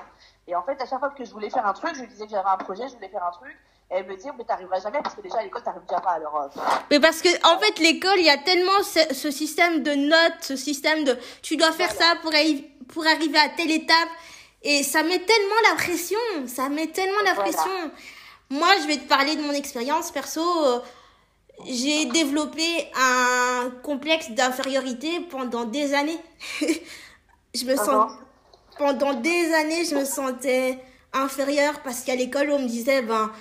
Et 0.47 0.55
en 0.55 0.61
fait, 0.61 0.79
à 0.79 0.85
chaque 0.85 0.99
fois 0.99 1.09
que 1.09 1.25
je 1.25 1.31
voulais 1.31 1.49
faire 1.49 1.65
un 1.65 1.73
truc, 1.73 1.95
je 1.95 2.01
lui 2.01 2.07
disais 2.07 2.25
que 2.25 2.31
j'avais 2.31 2.49
un 2.49 2.57
projet, 2.57 2.87
je 2.87 2.93
voulais 2.93 3.09
faire 3.09 3.25
un 3.25 3.31
truc. 3.31 3.57
Et 3.89 3.95
elle 3.95 4.05
me 4.05 4.15
disait, 4.15 4.29
mais 4.37 4.43
t'arriveras 4.43 4.79
jamais 4.81 4.99
parce 5.01 5.15
que 5.15 5.21
déjà 5.21 5.39
à 5.39 5.43
l'école, 5.43 5.63
t'arrives 5.63 5.81
déjà 5.87 5.99
pas. 5.99 6.11
Alors, 6.11 6.35
euh, 6.41 6.61
Mais 6.91 6.99
parce 6.99 7.21
que 7.23 7.29
en 7.43 7.57
fait 7.59 7.79
l'école, 7.79 8.17
il 8.17 8.25
y 8.25 8.29
a 8.29 8.37
tellement 8.37 8.83
ce, 8.83 9.13
ce 9.15 9.31
système 9.31 9.81
de 9.81 9.93
notes, 9.95 10.41
ce 10.43 10.55
système 10.55 11.03
de 11.03 11.17
tu 11.41 11.57
dois 11.57 11.71
faire 11.71 11.91
ça 11.91 12.13
pour, 12.21 12.31
pour 12.91 13.05
arriver 13.07 13.37
à 13.37 13.49
telle 13.49 13.71
étape 13.71 14.09
et 14.63 14.83
ça 14.83 15.01
met 15.03 15.19
tellement 15.19 15.61
la 15.69 15.75
pression, 15.75 16.19
ça 16.47 16.69
met 16.69 16.87
tellement 16.87 17.21
la 17.25 17.33
Voilà. 17.33 17.51
pression. 17.51 17.91
Moi, 18.49 18.69
je 18.81 18.87
vais 18.87 18.97
te 18.97 19.07
parler 19.07 19.35
de 19.35 19.41
mon 19.41 19.53
expérience 19.53 20.11
perso. 20.11 20.41
J'ai 21.67 22.05
développé 22.05 22.63
un 22.95 23.71
complexe 23.83 24.31
d'infériorité 24.31 25.21
pendant 25.29 25.63
des 25.65 25.93
années. 25.93 26.19
je 27.55 27.65
me 27.65 27.75
sens 27.75 28.11
pendant 28.77 29.13
des 29.13 29.53
années, 29.53 29.85
je 29.85 29.95
me 29.95 30.05
sentais 30.05 30.79
inférieure 31.13 31.81
parce 31.83 32.01
qu'à 32.01 32.15
l'école, 32.15 32.51
on 32.51 32.59
me 32.59 32.67
disait, 32.67 33.01
ben, 33.01 33.31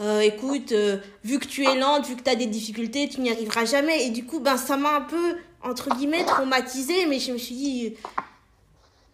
euh, 0.00 0.20
écoute, 0.20 0.72
euh, 0.72 0.98
vu 1.24 1.38
que 1.38 1.46
tu 1.46 1.64
es 1.64 1.74
lente, 1.76 2.06
vu 2.06 2.16
que 2.16 2.22
tu 2.22 2.30
as 2.30 2.34
des 2.34 2.46
difficultés, 2.46 3.08
tu 3.08 3.20
n'y 3.20 3.30
arriveras 3.30 3.64
jamais. 3.66 4.06
Et 4.06 4.10
du 4.10 4.24
coup, 4.24 4.40
ben, 4.40 4.56
ça 4.56 4.76
m'a 4.76 4.96
un 4.96 5.00
peu, 5.02 5.36
entre 5.62 5.90
guillemets, 5.90 6.24
traumatisée, 6.24 7.06
mais 7.06 7.18
je 7.20 7.32
me 7.32 7.38
suis 7.38 7.54
dit, 7.54 7.94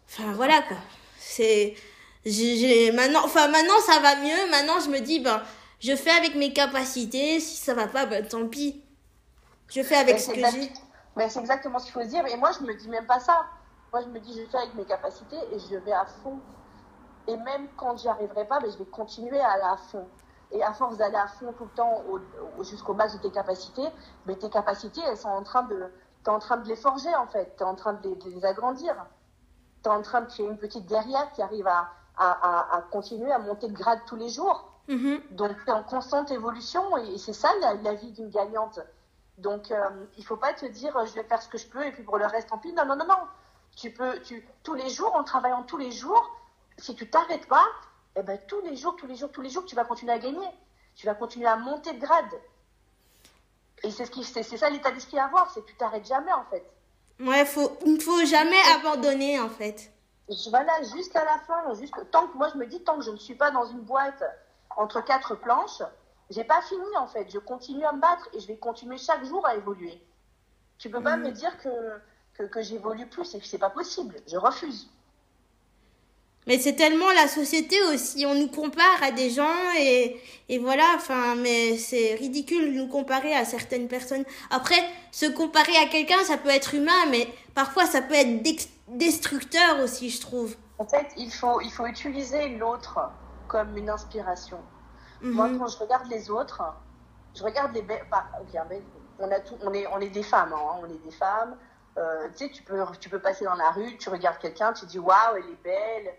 enfin 0.09 0.33
voilà 0.33 0.62
quoi. 0.62 0.77
C'est, 1.19 1.75
j'ai, 2.25 2.92
maintenant, 2.92 3.21
enfin 3.25 3.49
maintenant 3.49 3.79
ça 3.87 4.01
va 4.01 4.16
mieux. 4.16 4.51
Maintenant, 4.51 4.81
je 4.81 4.90
me 4.90 5.01
dis, 5.01 5.21
ben, 5.21 5.42
je 5.81 5.95
fais 5.95 6.11
avec 6.11 6.35
mes 6.35 6.53
capacités. 6.53 7.40
Si 7.40 7.57
ça 7.57 7.75
va 7.75 7.87
pas, 7.87 8.07
ben 8.07 8.27
tant 8.27 8.47
pis. 8.49 8.83
Je 9.69 9.83
fais 9.83 9.97
avec 9.97 10.19
ce 10.19 10.31
que 10.31 10.37
j'ai. 10.37 10.73
Mais 11.16 11.29
c'est 11.29 11.40
exactement 11.40 11.79
ce 11.79 11.85
qu'il 11.85 11.95
faut 11.95 12.03
se 12.03 12.09
dire. 12.09 12.27
Et 12.27 12.37
moi, 12.37 12.51
je 12.53 12.64
me 12.64 12.75
dis 12.75 12.88
même 12.88 13.07
pas 13.07 13.21
ça. 13.21 13.47
Moi, 13.92 14.03
je 14.03 14.09
me 14.09 14.21
dis, 14.21 14.38
je 14.38 14.47
fais 14.51 14.59
avec 14.59 14.75
mes 14.75 14.85
capacités 14.85 15.37
et 15.53 15.59
je 15.59 15.77
vais 15.77 15.92
à 15.92 16.05
fond. 16.23 16.38
Et 17.27 17.37
même 17.37 17.69
quand 17.77 17.97
j'y 17.97 18.09
arriverai 18.09 18.47
pas, 18.47 18.61
ben, 18.61 18.71
je 18.71 18.79
vais 18.79 18.85
continuer 18.85 19.40
à 19.40 19.51
aller 19.53 19.62
à 19.62 19.77
fond. 19.77 20.07
Et 20.53 20.62
à 20.62 20.73
force 20.73 20.97
d'aller 20.97 21.16
à 21.16 21.27
fond 21.27 21.53
tout 21.59 21.64
le 21.64 21.71
temps 21.71 22.05
jusqu'au 22.62 22.95
max 22.95 23.14
de 23.14 23.19
tes 23.19 23.33
capacités, 23.33 23.87
mais 24.27 24.37
tes 24.37 24.49
capacités, 24.49 25.01
elles 25.09 25.16
sont 25.16 25.29
en 25.29 25.42
train 25.42 25.64
de, 25.64 25.90
es 26.25 26.29
en 26.29 26.38
train 26.38 26.57
de 26.59 26.69
les 26.69 26.77
forger 26.77 27.14
en 27.16 27.27
fait. 27.27 27.55
Tu 27.57 27.62
es 27.62 27.66
en 27.66 27.75
train 27.75 27.95
de 27.95 28.16
les, 28.27 28.45
agrandir. 28.45 28.95
Tu 29.87 29.92
es 29.92 29.94
en 29.94 30.03
train 30.03 30.22
de 30.22 30.27
créer 30.27 30.44
une 30.44 30.59
petite 30.59 30.87
guerrière 30.87 31.31
qui 31.31 31.42
arrive 31.42 31.68
à, 31.68 31.92
à, 32.16 32.77
à, 32.77 32.83
continuer 32.90 33.31
à 33.31 33.38
monter 33.38 33.68
de 33.68 33.72
grade 33.72 34.01
tous 34.09 34.16
les 34.16 34.29
jours. 34.29 34.68
Mm-hmm. 34.88 35.37
Donc 35.37 35.53
tu 35.64 35.70
es 35.70 35.72
en 35.72 35.85
constante 35.85 36.33
évolution 36.33 36.96
et, 36.96 37.18
c'est 37.18 37.33
ça 37.33 37.53
la, 37.61 37.94
vie 37.94 38.11
d'une 38.11 38.29
gagnante. 38.29 38.81
Donc 39.38 39.70
il 39.70 39.75
euh, 39.77 40.07
il 40.18 40.25
faut 40.25 40.37
pas 40.37 40.55
te 40.55 40.66
dire 40.66 40.92
je 41.07 41.14
vais 41.14 41.22
faire 41.22 41.40
ce 41.40 41.49
que 41.49 41.57
je 41.57 41.68
peux 41.68 41.87
et 41.87 41.92
puis 41.92 42.03
pour 42.03 42.18
le 42.18 42.27
reste 42.27 42.49
tant 42.49 42.59
pis. 42.59 42.72
Non, 42.72 42.85
non, 42.85 42.96
non, 42.96 43.07
non. 43.07 43.29
Tu 43.77 43.92
peux, 43.92 44.20
tu, 44.22 44.44
tous 44.64 44.75
les 44.75 44.88
jours, 44.88 45.14
en 45.14 45.22
travaillant 45.22 45.62
tous 45.62 45.77
les 45.77 45.92
jours, 45.92 46.35
si 46.79 46.96
tu 46.96 47.09
t'arrêtes 47.09 47.46
pas, 47.46 47.66
eh 48.16 48.25
ben, 48.25 48.40
tous 48.49 48.61
les 48.62 48.75
jours, 48.75 48.96
tous 48.96 49.07
les 49.07 49.14
jours, 49.14 49.31
tous 49.31 49.42
les 49.42 49.51
jours, 49.51 49.66
tu 49.66 49.77
vas 49.77 49.85
continuer 49.85 50.14
à 50.14 50.18
gagner. 50.18 50.49
Tu 50.96 51.07
vas 51.07 51.14
continuer 51.14 51.46
à 51.46 51.55
monter 51.55 51.92
de 51.92 52.01
grade. 52.01 52.40
Et 53.85 53.92
c'est 53.92 54.05
ce 54.05 54.11
qui, 54.11 54.25
c'est, 54.25 54.42
ça 54.42 54.68
l'état 54.68 54.90
d'esprit 54.90 55.20
à 55.20 55.27
avoir, 55.27 55.49
c'est 55.53 55.61
que 55.61 55.68
tu 55.68 55.77
t'arrêtes 55.77 56.07
jamais 56.07 56.33
en 56.33 56.44
fait. 56.46 56.68
Ouais, 57.20 57.44
faut, 57.44 57.79
il 57.85 57.94
ne 57.94 58.00
faut 58.00 58.24
jamais 58.24 58.61
abandonner 58.74 59.40
en 59.40 59.48
fait. 59.48 59.92
Voilà, 60.50 60.83
jusqu'à 60.94 61.24
la 61.24 61.38
fin, 61.46 61.74
jusqu'à, 61.74 62.05
tant 62.05 62.26
que 62.26 62.37
moi 62.37 62.48
je 62.52 62.59
me 62.59 62.66
dis, 62.66 62.83
tant 62.83 62.98
que 62.98 63.05
je 63.05 63.11
ne 63.11 63.16
suis 63.16 63.35
pas 63.35 63.50
dans 63.50 63.64
une 63.66 63.81
boîte 63.81 64.22
entre 64.76 65.02
quatre 65.02 65.35
planches, 65.37 65.83
j'ai 66.31 66.44
pas 66.44 66.61
fini 66.62 66.96
en 66.98 67.07
fait. 67.07 67.31
Je 67.31 67.38
continue 67.38 67.85
à 67.85 67.92
me 67.92 68.00
battre 68.00 68.29
et 68.35 68.40
je 68.40 68.46
vais 68.46 68.57
continuer 68.57 68.98
chaque 68.98 69.24
jour 69.24 69.46
à 69.46 69.55
évoluer. 69.55 70.02
Tu 70.79 70.90
peux 70.90 71.02
pas 71.02 71.16
mm. 71.16 71.22
me 71.22 71.31
dire 71.31 71.57
que, 71.59 71.70
que, 72.35 72.42
que 72.42 72.61
j'évolue 72.61 73.09
plus, 73.09 73.24
c'est 73.42 73.59
pas 73.59 73.70
possible. 73.70 74.16
Je 74.26 74.37
refuse. 74.37 74.90
Mais 76.46 76.59
c'est 76.59 76.74
tellement 76.74 77.11
la 77.12 77.26
société 77.26 77.76
aussi. 77.92 78.24
On 78.24 78.35
nous 78.35 78.48
compare 78.48 79.02
à 79.02 79.11
des 79.11 79.30
gens 79.30 79.56
et, 79.78 80.20
et 80.48 80.59
voilà. 80.59 80.85
Enfin, 80.94 81.35
mais 81.35 81.76
c'est 81.76 82.14
ridicule 82.14 82.72
de 82.72 82.78
nous 82.78 82.88
comparer 82.88 83.35
à 83.35 83.44
certaines 83.44 83.88
personnes. 83.88 84.24
Après, 84.50 84.78
se 85.11 85.26
comparer 85.26 85.76
à 85.76 85.87
quelqu'un, 85.87 86.22
ça 86.24 86.37
peut 86.37 86.50
être 86.50 86.74
humain, 86.74 87.06
mais 87.11 87.26
parfois 87.54 87.85
ça 87.87 88.00
peut 88.00 88.14
être 88.14 88.44
destructeur 88.88 89.80
aussi, 89.82 90.11
je 90.11 90.20
trouve. 90.20 90.54
En 90.78 90.87
fait, 90.87 91.09
il 91.16 91.32
faut, 91.32 91.61
il 91.61 91.72
faut 91.72 91.87
utiliser 91.87 92.50
l'autre 92.50 93.00
comme 93.48 93.76
une 93.76 93.90
inspiration. 93.90 94.59
Moi, 95.22 95.48
mhm. 95.48 95.59
quand 95.59 95.66
je 95.66 95.78
regarde 95.78 96.09
les 96.09 96.30
autres, 96.30 96.62
je 97.35 97.42
regarde 97.42 97.74
les 97.74 97.82
belles. 97.82 98.04
Bah, 98.11 98.26
on, 99.18 99.30
a 99.30 99.40
tout, 99.40 99.56
on, 99.62 99.72
est, 99.72 99.87
on 99.88 100.00
est 100.00 100.11
des 100.11 100.22
femmes, 100.22 100.52
hein, 100.52 100.80
on 100.80 100.87
est 100.87 101.04
des 101.04 101.11
femmes. 101.11 101.56
Euh, 101.96 102.28
tu 102.37 102.44
sais, 102.44 102.50
tu 102.50 102.62
peux, 102.62 102.85
tu 103.00 103.09
peux 103.09 103.18
passer 103.18 103.46
dans 103.46 103.54
la 103.54 103.70
rue, 103.70 103.96
tu 103.96 104.11
regardes 104.11 104.38
quelqu'un, 104.38 104.74
tu 104.74 104.85
dis 104.85 104.98
waouh, 104.98 105.37
elle 105.37 105.50
est 105.50 105.62
belle 105.64 106.14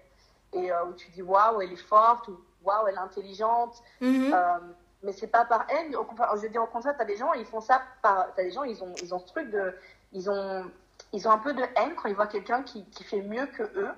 et 0.54 0.72
euh, 0.72 0.86
où 0.86 0.94
tu 0.94 1.10
dis 1.12 1.22
waouh, 1.22 1.62
elle 1.62 1.74
est 1.74 1.76
forte, 1.76 2.28
ou 2.28 2.40
waouh, 2.64 2.88
elle 2.88 2.96
est 2.96 3.00
intelligente. 3.00 3.82
Mm-hmm. 4.02 4.34
Euh, 4.34 4.60
mais 5.04 5.14
c'est 5.14 5.28
pas 5.28 5.46
par 5.46 5.66
haine. 5.70 5.92
Je 5.92 6.42
veux 6.42 6.50
dire, 6.50 6.64
au 6.64 6.68
contraire, 6.68 6.96
tu 6.96 7.02
as 7.02 7.06
des 7.06 7.18
gens, 7.18 7.34
ils 7.34 7.46
font 7.46 7.62
ça 7.62 7.82
par. 8.02 8.34
Tu 8.36 8.42
as 8.42 8.44
des 8.44 8.52
gens, 8.52 8.64
ils 8.64 8.84
ont, 8.84 8.94
ils 9.02 9.14
ont 9.14 9.20
ce 9.20 9.28
truc 9.28 9.50
de. 9.52 9.76
Ils 10.14 10.30
ont, 10.30 10.66
ils 11.14 11.28
ont 11.28 11.32
un 11.32 11.38
peu 11.38 11.54
de 11.54 11.62
haine 11.62 11.94
quand 11.96 12.10
ils 12.10 12.16
voient 12.16 12.28
quelqu'un 12.28 12.64
qui, 12.64 12.86
qui 12.90 13.04
fait 13.04 13.22
mieux 13.22 13.46
que 13.48 13.64
eux 13.64 13.92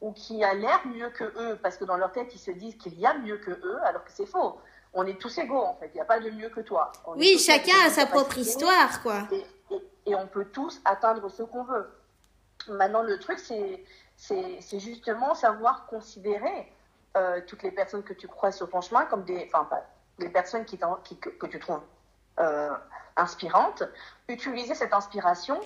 ou 0.00 0.12
qui 0.12 0.42
a 0.42 0.54
l'air 0.54 0.80
mieux 0.86 1.10
que 1.10 1.24
eux, 1.24 1.58
parce 1.62 1.76
que 1.76 1.84
dans 1.84 1.96
leur 1.96 2.12
tête, 2.12 2.34
ils 2.34 2.38
se 2.38 2.50
disent 2.50 2.76
qu'il 2.76 2.98
y 2.98 3.06
a 3.06 3.14
mieux 3.18 3.36
que 3.36 3.50
eux, 3.50 3.78
alors 3.84 4.04
que 4.04 4.10
c'est 4.12 4.26
faux. 4.26 4.58
On 4.94 5.06
est 5.06 5.20
tous 5.20 5.36
égaux, 5.38 5.62
en 5.62 5.74
fait. 5.74 5.90
Il 5.92 5.96
n'y 5.96 6.00
a 6.00 6.06
pas 6.06 6.20
de 6.20 6.30
mieux 6.30 6.48
que 6.48 6.60
toi. 6.60 6.90
oui, 7.16 7.38
chacun 7.38 7.86
a 7.86 7.90
sa 7.90 8.06
propre 8.06 8.38
histoire, 8.38 9.02
quoi. 9.02 9.28
Et, 9.30 9.44
et, 10.06 10.14
on 10.14 10.26
peut 10.26 10.46
tous 10.46 10.80
atteindre 10.84 11.28
ce 11.30 11.42
qu'on 11.42 11.64
veut. 11.64 11.88
Maintenant, 12.68 13.02
le 13.02 13.18
truc, 13.18 13.38
c'est 13.38 13.84
c'est 14.20 14.78
justement 14.78 15.34
savoir 15.34 15.86
considérer 15.86 16.70
euh, 17.16 17.40
toutes 17.46 17.62
les 17.62 17.70
personnes 17.70 18.02
que 18.02 18.12
tu 18.12 18.28
crois 18.28 18.52
sur 18.52 18.68
ton 18.68 18.82
chemin 18.82 19.06
comme 19.06 19.24
des, 19.24 19.48
enfin, 19.54 19.78
les 20.18 20.28
personnes 20.28 20.66
qui, 20.66 20.78
qui 21.04 21.16
que, 21.18 21.30
que, 21.30 21.46
tu 21.46 21.58
trouves 21.58 21.80
euh, 22.38 22.70
inspirantes, 23.16 23.82
utiliser 24.28 24.74
cette 24.74 24.92
inspiration 24.92 25.58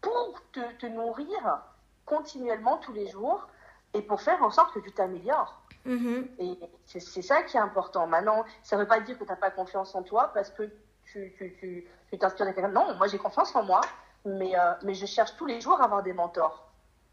pour 0.00 0.40
te, 0.52 0.60
te, 0.78 0.86
nourrir 0.86 1.60
continuellement 2.06 2.78
tous 2.78 2.94
les 2.94 3.08
jours 3.08 3.46
et 3.92 4.00
pour 4.00 4.22
faire 4.22 4.42
en 4.42 4.50
sorte 4.50 4.72
que 4.72 4.80
tu 4.80 4.92
t'améliores. 4.92 5.60
Mm-hmm. 5.86 6.28
Et 6.38 6.58
c'est 6.86 7.22
ça 7.22 7.42
qui 7.42 7.58
est 7.58 7.60
important. 7.60 8.06
Maintenant, 8.06 8.44
ça 8.62 8.76
ne 8.76 8.80
veut 8.82 8.88
pas 8.88 9.00
dire 9.00 9.18
que 9.18 9.24
tu 9.24 9.30
n'as 9.30 9.36
pas 9.36 9.50
confiance 9.50 9.94
en 9.94 10.02
toi 10.02 10.30
parce 10.32 10.48
que 10.50 10.70
tu 11.04 11.86
t'inspires 12.18 12.46
de 12.46 12.52
quelqu'un. 12.52 12.68
Non, 12.68 12.94
moi 12.96 13.08
j'ai 13.08 13.18
confiance 13.18 13.54
en 13.54 13.62
moi, 13.62 13.82
mais, 14.24 14.58
euh, 14.58 14.72
mais 14.84 14.94
je 14.94 15.04
cherche 15.04 15.36
tous 15.36 15.46
les 15.46 15.60
jours 15.60 15.78
à 15.82 15.84
avoir 15.84 16.02
des 16.02 16.14
mentors 16.14 16.69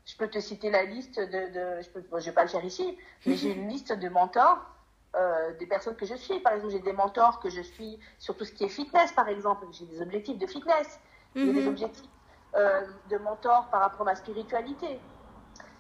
je 0.07 0.15
peux 0.15 0.29
te 0.29 0.39
citer 0.39 0.71
la 0.71 0.83
liste 0.83 1.19
de, 1.19 1.25
de 1.25 1.81
je 1.81 2.15
ne 2.15 2.21
vais 2.21 2.31
pas 2.31 2.43
le 2.43 2.47
faire 2.47 2.63
ici, 2.63 2.97
mais 3.25 3.35
j'ai 3.35 3.51
une 3.51 3.67
liste 3.67 3.91
de 3.91 4.07
mentors 4.07 4.65
euh, 5.15 5.53
des 5.59 5.65
personnes 5.65 5.97
que 5.97 6.05
je 6.05 6.15
suis. 6.15 6.39
Par 6.39 6.53
exemple, 6.53 6.71
j'ai 6.71 6.79
des 6.79 6.93
mentors 6.93 7.41
que 7.41 7.49
je 7.49 7.61
suis 7.61 7.99
sur 8.17 8.37
tout 8.37 8.45
ce 8.45 8.53
qui 8.53 8.63
est 8.63 8.69
fitness, 8.69 9.11
par 9.11 9.27
exemple. 9.27 9.65
J'ai 9.71 9.85
des 9.85 10.01
objectifs 10.01 10.37
de 10.37 10.47
fitness. 10.47 10.99
J'ai 11.35 11.51
des 11.51 11.61
mhm. 11.61 11.67
objectifs 11.67 12.09
euh, 12.55 12.81
de 13.09 13.17
mentors 13.17 13.67
par 13.69 13.81
rapport 13.81 14.01
à 14.01 14.11
ma 14.11 14.15
spiritualité. 14.15 14.99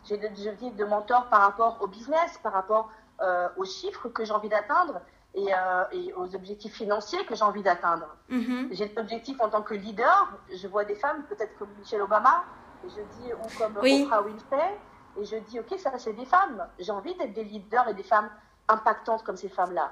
J'ai 0.03 0.17
des 0.17 0.27
objectifs 0.27 0.75
de 0.75 0.85
mentors 0.85 1.27
par 1.29 1.41
rapport 1.41 1.77
au 1.81 1.87
business, 1.87 2.37
par 2.43 2.51
rapport 2.51 2.91
euh, 3.21 3.47
aux 3.55 3.65
chiffres 3.65 4.09
que 4.09 4.25
j'ai 4.25 4.33
envie 4.33 4.49
d'atteindre 4.49 5.01
et, 5.35 5.47
et, 5.93 6.13
aux 6.13 6.35
objectifs 6.35 6.73
financiers 6.73 7.23
que 7.25 7.35
j'ai 7.35 7.43
envie 7.43 7.63
d'atteindre. 7.63 8.07
Mhm. 8.27 8.69
J'ai 8.71 8.87
des 8.87 8.97
objectifs 8.99 9.39
en 9.39 9.49
tant 9.49 9.61
que 9.61 9.73
leader. 9.73 10.33
Je 10.53 10.67
vois 10.67 10.83
des 10.83 10.95
femmes, 10.95 11.23
peut-être 11.29 11.57
comme 11.57 11.69
Michelle 11.79 12.01
Obama, 12.01 12.43
et 12.85 12.89
je 12.89 13.01
dis, 13.21 13.33
ou 13.33 13.57
comme 13.57 13.77
Oprah 13.77 14.21
Winfrey, 14.21 14.77
et 15.19 15.25
je 15.25 15.37
dis, 15.37 15.59
ok, 15.59 15.77
ça 15.79 15.97
c'est 15.97 16.13
des 16.13 16.25
femmes. 16.25 16.67
J'ai 16.79 16.91
envie 16.91 17.15
d'être 17.15 17.33
des 17.33 17.43
leaders 17.43 17.87
et 17.89 17.93
des 17.93 18.03
femmes 18.03 18.29
impactantes 18.67 19.23
comme 19.23 19.37
ces 19.37 19.49
femmes-là. 19.49 19.91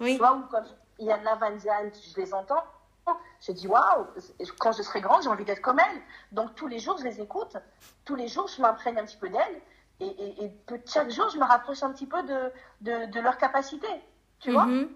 Oui. 0.00 0.14
Tu 0.14 0.18
vois, 0.18 0.34
ou 0.34 0.42
comme 0.50 0.64
Yana 0.98 1.36
Van 1.36 1.58
Zandt, 1.58 1.96
je 2.14 2.20
les 2.20 2.34
entends. 2.34 2.64
Je 3.40 3.52
dis, 3.52 3.66
waouh, 3.66 4.06
quand 4.58 4.72
je 4.72 4.82
serai 4.82 5.00
grande, 5.00 5.22
j'ai 5.22 5.28
envie 5.28 5.44
d'être 5.44 5.62
comme 5.62 5.80
elle. 5.80 6.00
Donc 6.32 6.54
tous 6.54 6.68
les 6.68 6.78
jours, 6.78 6.96
je 6.98 7.04
les 7.04 7.20
écoute. 7.20 7.56
Tous 8.04 8.14
les 8.14 8.28
jours, 8.28 8.48
je 8.48 8.60
m'imprègne 8.62 8.98
un 8.98 9.04
petit 9.04 9.16
peu 9.16 9.28
d'elles. 9.28 9.60
Et, 10.00 10.06
et, 10.06 10.44
et, 10.44 10.52
chaque 10.86 11.10
jour, 11.10 11.28
je 11.30 11.38
me 11.38 11.44
rapproche 11.44 11.82
un 11.82 11.92
petit 11.92 12.06
peu 12.06 12.22
de, 12.22 12.52
de, 12.80 13.10
de 13.10 13.20
leur 13.20 13.36
capacité. 13.36 13.88
Tu 14.38 14.52
vois 14.52 14.66
mhm. 14.66 14.88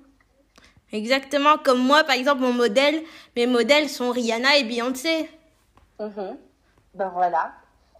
Exactement 0.92 1.59
comme 1.59 1.81
moi, 1.81 2.05
par 2.05 2.14
exemple, 2.14 2.42
mon 2.42 2.53
modèle, 2.53 3.03
mes 3.35 3.46
modèles 3.46 3.88
sont 3.88 4.11
Rihanna 4.11 4.59
et 4.59 4.64
Beyoncé. 4.64 5.29
Mhm 5.98 6.38
ben 6.94 7.09
voilà. 7.09 7.52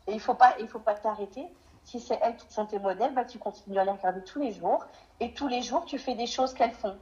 Et 0.07 0.13
il 0.13 0.21
faut 0.21 0.35
pas, 0.35 0.55
il 0.61 0.69
faut 0.69 0.79
pas 0.79 0.95
t'arrêter. 0.95 1.47
Si 1.85 2.01
c'est 2.01 2.19
elles 2.23 2.37
qui 2.37 2.51
sont 2.53 2.67
tes 2.67 2.79
modèles, 2.79 3.15
ben 3.15 3.25
tu 3.25 3.39
continues 3.39 3.79
à 3.79 3.85
les 3.85 3.91
regarder 3.91 4.23
tous 4.25 4.41
les 4.41 4.53
jours. 4.53 4.85
Et 5.21 5.35
tous 5.35 5.49
les 5.49 5.63
jours, 5.63 5.85
tu 5.85 5.99
fais 5.99 6.15
des 6.15 6.27
choses 6.27 6.55
qu'elles 6.55 6.73
font. 6.73 6.99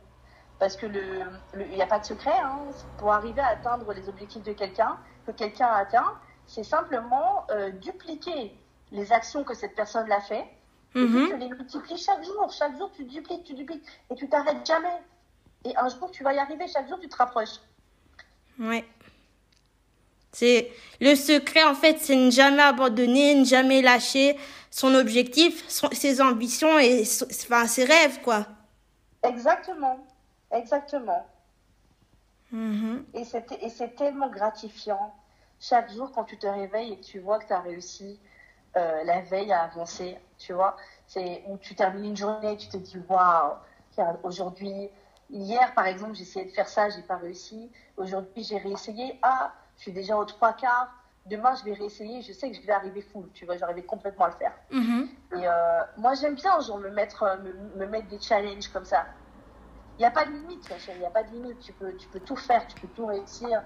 Parce 0.59 0.77
que 0.77 0.87
le, 0.87 1.25
il 1.55 1.75
n'y 1.75 1.83
a 1.83 1.87
pas 1.87 1.99
de 1.99 2.05
secret. 2.05 2.37
Hein. 2.39 2.59
Pour 2.99 3.13
arriver 3.13 3.41
à 3.41 3.49
atteindre 3.49 3.93
les 3.93 4.09
objectifs 4.09 4.43
de 4.43 4.53
quelqu'un, 4.53 4.99
que 5.27 5.33
quelqu'un 5.33 5.67
a 5.67 5.79
atteint, 5.79 6.19
c'est 6.47 6.65
simplement 6.65 7.47
euh, 7.51 7.71
dupliquer 7.71 8.57
les 8.91 9.13
actions 9.13 9.45
que 9.45 9.55
cette 9.55 9.75
personne 9.75 10.09
l'a 10.09 10.21
fait. 10.21 10.47
Et 10.95 10.99
mm-hmm. 10.99 11.29
tu 11.29 11.37
les 11.37 11.49
multiplies 11.49 11.97
chaque 11.97 12.23
jour. 12.25 12.51
Chaque 12.53 12.77
jour, 12.77 12.91
tu 12.93 13.05
dupliques, 13.05 13.45
tu 13.45 13.55
dupliques. 13.55 13.85
Et 14.11 14.15
tu 14.15 14.29
t'arrêtes 14.29 14.67
jamais. 14.67 15.03
Et 15.65 15.77
un 15.77 15.89
jour, 15.89 16.11
tu 16.11 16.23
vas 16.23 16.35
y 16.35 16.39
arriver. 16.39 16.67
Chaque 16.69 16.89
jour, 16.89 16.99
tu 16.99 17.09
te 17.09 17.17
rapproches. 17.17 17.61
Ouais. 18.59 18.87
C'est 20.33 20.71
le 21.01 21.15
secret 21.15 21.63
en 21.65 21.75
fait, 21.75 21.99
c'est 22.01 22.17
ne 22.17 22.31
jamais 22.31 22.63
abandonner, 22.63 23.35
ne 23.35 23.45
jamais 23.45 23.83
lâcher 23.83 24.37
son 24.71 24.95
objectif, 24.95 25.69
ses 25.69 26.21
ambitions 26.23 26.79
et 26.79 27.03
enfin, 27.03 27.67
ses 27.67 27.85
rêves 27.85 28.21
quoi. 28.23 28.47
Exactement, 29.23 30.05
exactement. 30.51 31.27
Mm-hmm. 32.53 33.03
Et 33.15 33.69
c'est 33.69 33.95
tellement 33.95 34.29
gratifiant 34.29 35.15
chaque 35.61 35.93
jour 35.93 36.11
quand 36.13 36.25
tu 36.25 36.37
te 36.39 36.47
réveilles 36.47 36.95
et 36.95 36.97
que 36.97 37.05
tu 37.05 37.21
vois 37.21 37.39
que 37.39 37.47
tu 37.47 37.53
as 37.53 37.61
réussi 37.61 38.19
euh, 38.77 39.05
la 39.05 39.21
veille 39.21 39.53
à 39.53 39.63
avancer, 39.63 40.19
tu 40.39 40.53
vois. 40.53 40.77
C'est 41.07 41.45
où 41.47 41.57
tu 41.59 41.75
termines 41.75 42.07
une 42.07 42.17
journée, 42.17 42.57
tu 42.57 42.69
te 42.69 42.77
dis 42.77 42.99
waouh, 43.09 43.53
aujourd'hui, 44.23 44.89
hier 45.31 45.73
par 45.75 45.87
exemple, 45.87 46.15
j'ai 46.15 46.23
essayé 46.23 46.47
de 46.47 46.51
faire 46.51 46.69
ça, 46.69 46.89
j'ai 46.89 47.03
pas 47.03 47.17
réussi. 47.17 47.71
Aujourd'hui, 47.97 48.43
j'ai 48.43 48.59
réessayé. 48.59 49.19
Ah, 49.23 49.53
je 49.83 49.87
suis 49.91 49.93
déjà 49.93 50.17
aux 50.17 50.25
trois 50.25 50.53
quarts. 50.53 50.93
Demain, 51.27 51.57
je 51.57 51.65
vais 51.65 51.73
réessayer. 51.73 52.23
Je 52.23 52.33
sais 52.33 52.49
que 52.49 52.57
je 52.57 52.63
vais 52.65 52.73
arriver 52.73 53.03
full. 53.03 53.29
Tu 53.35 53.45
vois, 53.45 53.57
j'arrive 53.57 53.85
complètement 53.85 54.27
à 54.27 54.29
le 54.29 54.35
faire. 54.37 54.53
Mm-hmm. 54.71 55.09
Et 55.41 55.49
euh, 55.49 55.81
moi, 55.97 56.15
j'aime 56.15 56.37
bien, 56.37 56.61
genre, 56.61 56.79
me 56.79 56.91
mettre, 56.91 57.25
me, 57.75 57.87
mettre 57.87 58.07
des 58.07 58.21
challenges 58.21 58.69
comme 58.69 58.85
ça. 58.85 59.07
Il 59.99 60.03
n'y 60.03 60.07
a 60.07 60.13
pas 60.13 60.25
de 60.25 60.31
limite, 60.31 60.71
ma 60.71 60.79
chérie, 60.79 60.99
il 60.99 61.01
n'y 61.01 61.07
a 61.07 61.11
pas 61.11 61.25
de 61.25 61.33
limite. 61.33 61.59
Tu 61.59 61.73
peux, 61.73 61.93
tu 61.97 62.07
peux 62.07 62.21
tout 62.21 62.37
faire, 62.37 62.65
tu 62.69 62.81
peux 62.81 62.87
tout 62.95 63.07
réussir, 63.07 63.61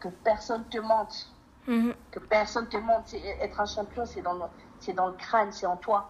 que, 0.00 0.06
personne 0.22 0.64
te 0.68 0.78
mente. 0.78 1.26
Mhm. 1.66 1.92
Que 2.12 2.20
personne 2.20 2.68
te 2.68 2.76
mente. 2.76 3.12
Être 3.14 3.60
un 3.60 3.66
champion, 3.66 4.06
c'est 4.06 4.22
dans, 4.22 4.34
le- 4.34 4.42
c'est 4.78 4.92
dans 4.92 5.08
le 5.08 5.14
crâne, 5.14 5.50
c'est 5.50 5.66
en 5.66 5.76
toi. 5.76 6.08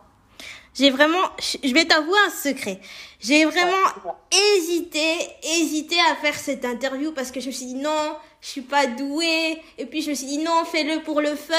J'ai 0.74 0.90
vraiment, 0.90 1.24
je 1.38 1.72
vais 1.72 1.86
t'avouer 1.86 2.18
un 2.26 2.30
secret. 2.30 2.80
J'ai 3.18 3.46
vraiment 3.46 4.12
hésité, 4.30 5.16
hésité 5.42 5.96
à 6.12 6.14
faire 6.16 6.34
cette 6.34 6.66
interview 6.66 7.12
parce 7.12 7.30
que 7.32 7.40
je 7.40 7.46
me 7.46 7.52
suis 7.52 7.66
dit 7.66 7.74
non, 7.74 8.16
je 8.40 8.48
suis 8.48 8.62
pas 8.62 8.86
douée. 8.86 9.62
Et 9.78 9.86
puis 9.86 10.02
je 10.02 10.10
me 10.10 10.14
suis 10.14 10.26
dit 10.26 10.38
non, 10.38 10.64
fais-le 10.64 11.02
pour 11.02 11.20
le 11.20 11.34
fun. 11.34 11.54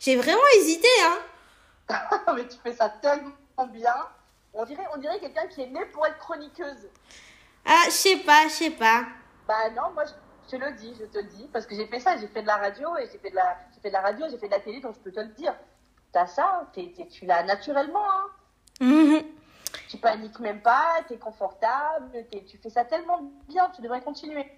J'ai 0.00 0.16
vraiment 0.16 0.40
hésité, 0.56 0.88
hein. 1.04 1.18
Mais 2.36 2.46
tu 2.46 2.56
fais 2.62 2.72
ça 2.74 2.88
tellement 2.88 3.32
bien. 3.72 3.94
On 4.54 4.64
dirait, 4.64 4.84
on 4.94 4.98
dirait 4.98 5.18
quelqu'un 5.20 5.46
qui 5.46 5.62
est 5.62 5.66
né 5.68 5.84
pour 5.92 6.06
être 6.06 6.18
chroniqueuse. 6.18 6.88
Ah, 7.64 7.82
je 7.86 7.90
sais 7.90 8.16
pas, 8.18 8.44
je 8.44 8.52
sais 8.52 8.70
pas. 8.70 9.04
Bah 9.46 9.70
non, 9.76 9.90
moi 9.94 10.04
je 10.06 10.50
te 10.50 10.56
le 10.56 10.72
dis, 10.72 10.94
je 10.98 11.04
te 11.06 11.18
le 11.18 11.24
dis, 11.24 11.48
parce 11.52 11.66
que 11.66 11.74
j'ai 11.74 11.86
fait 11.86 12.00
ça, 12.00 12.16
j'ai 12.16 12.26
fait 12.28 12.42
de 12.42 12.46
la 12.46 12.56
radio 12.56 12.96
et 12.98 13.08
j'ai 13.10 13.18
fait 13.18 13.30
de 13.30 13.34
la, 13.36 13.56
fait 13.82 13.88
de 13.88 13.92
la 13.94 14.00
radio, 14.00 14.26
j'ai 14.30 14.38
fait 14.38 14.46
de 14.46 14.52
la 14.52 14.60
télé, 14.60 14.80
donc 14.80 14.94
je 14.94 15.00
peux 15.00 15.12
te 15.12 15.20
le 15.20 15.28
dire. 15.28 15.54
T'as 16.12 16.26
ça, 16.26 16.68
t'es- 16.72 16.92
t'es- 16.96 17.06
tu 17.08 17.26
l'as 17.26 17.42
naturellement. 17.42 18.04
Hein. 18.10 18.26
Mhm. 18.80 19.22
Tu 19.88 19.98
paniques 19.98 20.38
même 20.40 20.62
pas, 20.62 20.96
t'es 21.06 21.18
confortable, 21.18 22.26
t'es- 22.30 22.44
tu 22.44 22.56
fais 22.58 22.70
ça 22.70 22.84
tellement 22.84 23.20
bien, 23.48 23.70
tu 23.74 23.82
devrais 23.82 24.00
continuer. 24.00 24.50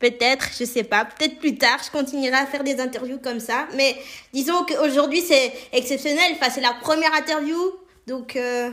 Peut-être, 0.00 0.48
je 0.58 0.64
sais 0.64 0.82
pas. 0.82 1.04
Peut-être 1.04 1.38
plus 1.38 1.58
tard, 1.58 1.78
je 1.84 1.90
continuerai 1.90 2.36
à 2.36 2.46
faire 2.46 2.64
des 2.64 2.80
interviews 2.80 3.18
comme 3.18 3.38
ça. 3.38 3.66
Mais 3.74 3.94
disons 4.32 4.64
qu'aujourd'hui, 4.64 5.20
c'est 5.20 5.52
exceptionnel. 5.72 6.32
Enfin, 6.32 6.48
c'est 6.48 6.62
la 6.62 6.72
première 6.72 7.12
interview. 7.14 7.58
Donc, 8.06 8.34
euh, 8.34 8.70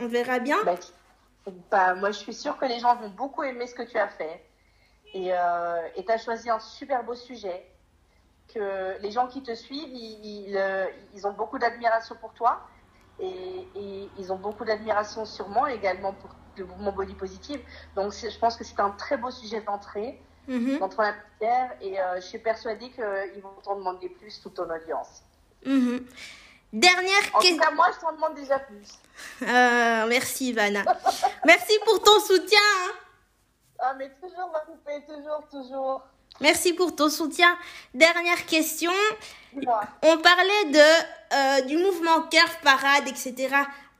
on 0.00 0.08
verra 0.08 0.38
bien. 0.38 0.56
Bah, 0.64 0.76
bah, 1.70 1.94
moi 1.94 2.10
je 2.10 2.18
suis 2.18 2.32
sûre 2.32 2.56
que 2.56 2.64
les 2.64 2.78
gens 2.78 2.96
vont 2.96 3.10
beaucoup 3.10 3.42
aimer 3.42 3.66
ce 3.66 3.74
que 3.74 3.82
tu 3.82 3.98
as 3.98 4.08
fait. 4.08 4.42
Et 5.12 5.34
euh, 5.34 5.88
tu 5.94 6.10
as 6.10 6.18
choisi 6.18 6.48
un 6.48 6.58
super 6.58 7.04
beau 7.04 7.14
sujet. 7.14 7.70
Que 8.54 9.00
les 9.02 9.10
gens 9.10 9.26
qui 9.26 9.42
te 9.42 9.54
suivent, 9.54 9.94
euh, 10.56 10.86
ils 11.14 11.26
ont 11.26 11.32
beaucoup 11.32 11.58
d'admiration 11.58 12.16
pour 12.20 12.32
toi. 12.32 12.60
Et, 13.20 13.68
et 13.76 14.08
ils 14.18 14.32
ont 14.32 14.36
beaucoup 14.36 14.64
d'admiration 14.64 15.24
moi 15.48 15.72
également 15.72 16.14
pour 16.14 16.30
le 16.58 16.64
mouvement 16.66 16.92
Body 16.92 17.14
Positive. 17.14 17.60
Donc 17.96 18.12
je 18.12 18.38
pense 18.38 18.56
que 18.56 18.64
c'est 18.64 18.78
un 18.80 18.90
très 18.90 19.16
beau 19.16 19.30
sujet 19.30 19.60
d'entrée, 19.60 20.20
d'entrée 20.48 21.02
en 21.02 21.02
la 21.02 21.14
matière. 21.14 21.70
Et 21.80 22.00
euh, 22.00 22.16
je 22.16 22.20
suis 22.26 22.38
persuadée 22.38 22.90
qu'ils 22.90 23.42
vont 23.42 23.54
t'en 23.62 23.76
demander 23.76 24.08
plus, 24.08 24.40
toute 24.40 24.54
ton 24.54 24.68
audience. 24.70 25.22
mhm. 25.64 26.04
Dernière 26.72 27.20
En 27.34 27.38
tout 27.38 27.46
question. 27.46 27.58
cas, 27.58 27.70
moi, 27.70 27.86
je 27.94 28.00
t'en 28.00 28.12
demande 28.12 28.34
déjà 28.34 28.58
plus. 28.58 28.88
Euh, 29.42 30.06
merci, 30.08 30.48
Ivana. 30.48 30.82
merci 31.46 31.78
pour 31.84 32.02
ton 32.02 32.18
soutien. 32.18 32.58
hein. 32.58 32.90
Ah, 33.78 33.94
mais 33.96 34.10
toujours, 34.20 34.50
ma 34.52 34.58
poupée, 34.60 35.04
toujours, 35.06 35.46
toujours. 35.48 36.02
Merci 36.40 36.72
pour 36.72 36.96
ton 36.96 37.08
soutien. 37.08 37.56
Dernière 37.94 38.44
question. 38.46 38.90
Dis-moi. 39.52 39.82
On 40.02 40.18
parlait 40.18 40.64
de, 40.72 40.80
euh, 41.36 41.60
du 41.66 41.76
mouvement 41.76 42.22
Curve 42.22 42.56
Parade, 42.64 43.06
etc. 43.06 43.54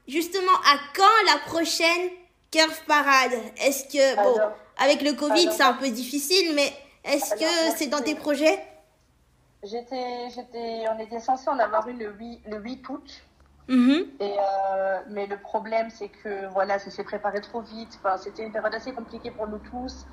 Justement, 0.09 0.53
à 0.67 0.77
quand 0.97 1.33
la 1.33 1.39
prochaine 1.47 2.11
Curve 2.55 2.85
Parade 2.87 3.33
Est-ce 3.61 3.85
que, 3.85 4.15
bon, 4.17 4.37
Alors, 4.37 4.53
avec 4.79 5.03
le 5.03 5.15
Covid, 5.15 5.51
c'est 5.51 5.63
un 5.63 5.73
peu 5.73 5.89
difficile, 5.89 6.55
mais 6.55 6.73
est-ce 7.05 7.35
que 7.35 7.77
c'est 7.77 7.89
dans 7.89 8.01
tes 8.01 8.15
projets? 8.15 8.65
J'étais, 9.65 10.29
j'étais, 10.33 10.85
on 10.95 10.99
était 11.01 11.19
censé 11.19 11.49
en 11.49 11.59
avoir 11.59 11.89
une 11.89 11.99
le 11.99 12.13
8, 12.13 12.43
le 12.47 12.59
8 12.59 12.89
août. 12.89 13.23
Mhm. 13.67 14.07
Et 14.21 14.37
euh, 14.39 14.99
mais 15.09 15.27
le 15.27 15.39
problème, 15.39 15.89
c'est 15.91 16.11
que 16.11 16.47
voilà, 16.53 16.79
ça 16.79 16.91
s'est 16.91 17.03
préparé 17.03 17.41
trop 17.41 17.63
vite. 17.63 17.99
Enfin, 17.99 18.19
c'était 18.19 18.45
une 18.45 18.53
période 18.53 18.75
assez 18.75 18.93
compliquée 18.93 19.31
pour 19.31 19.49
nous 19.49 19.59
tous. 19.59 20.07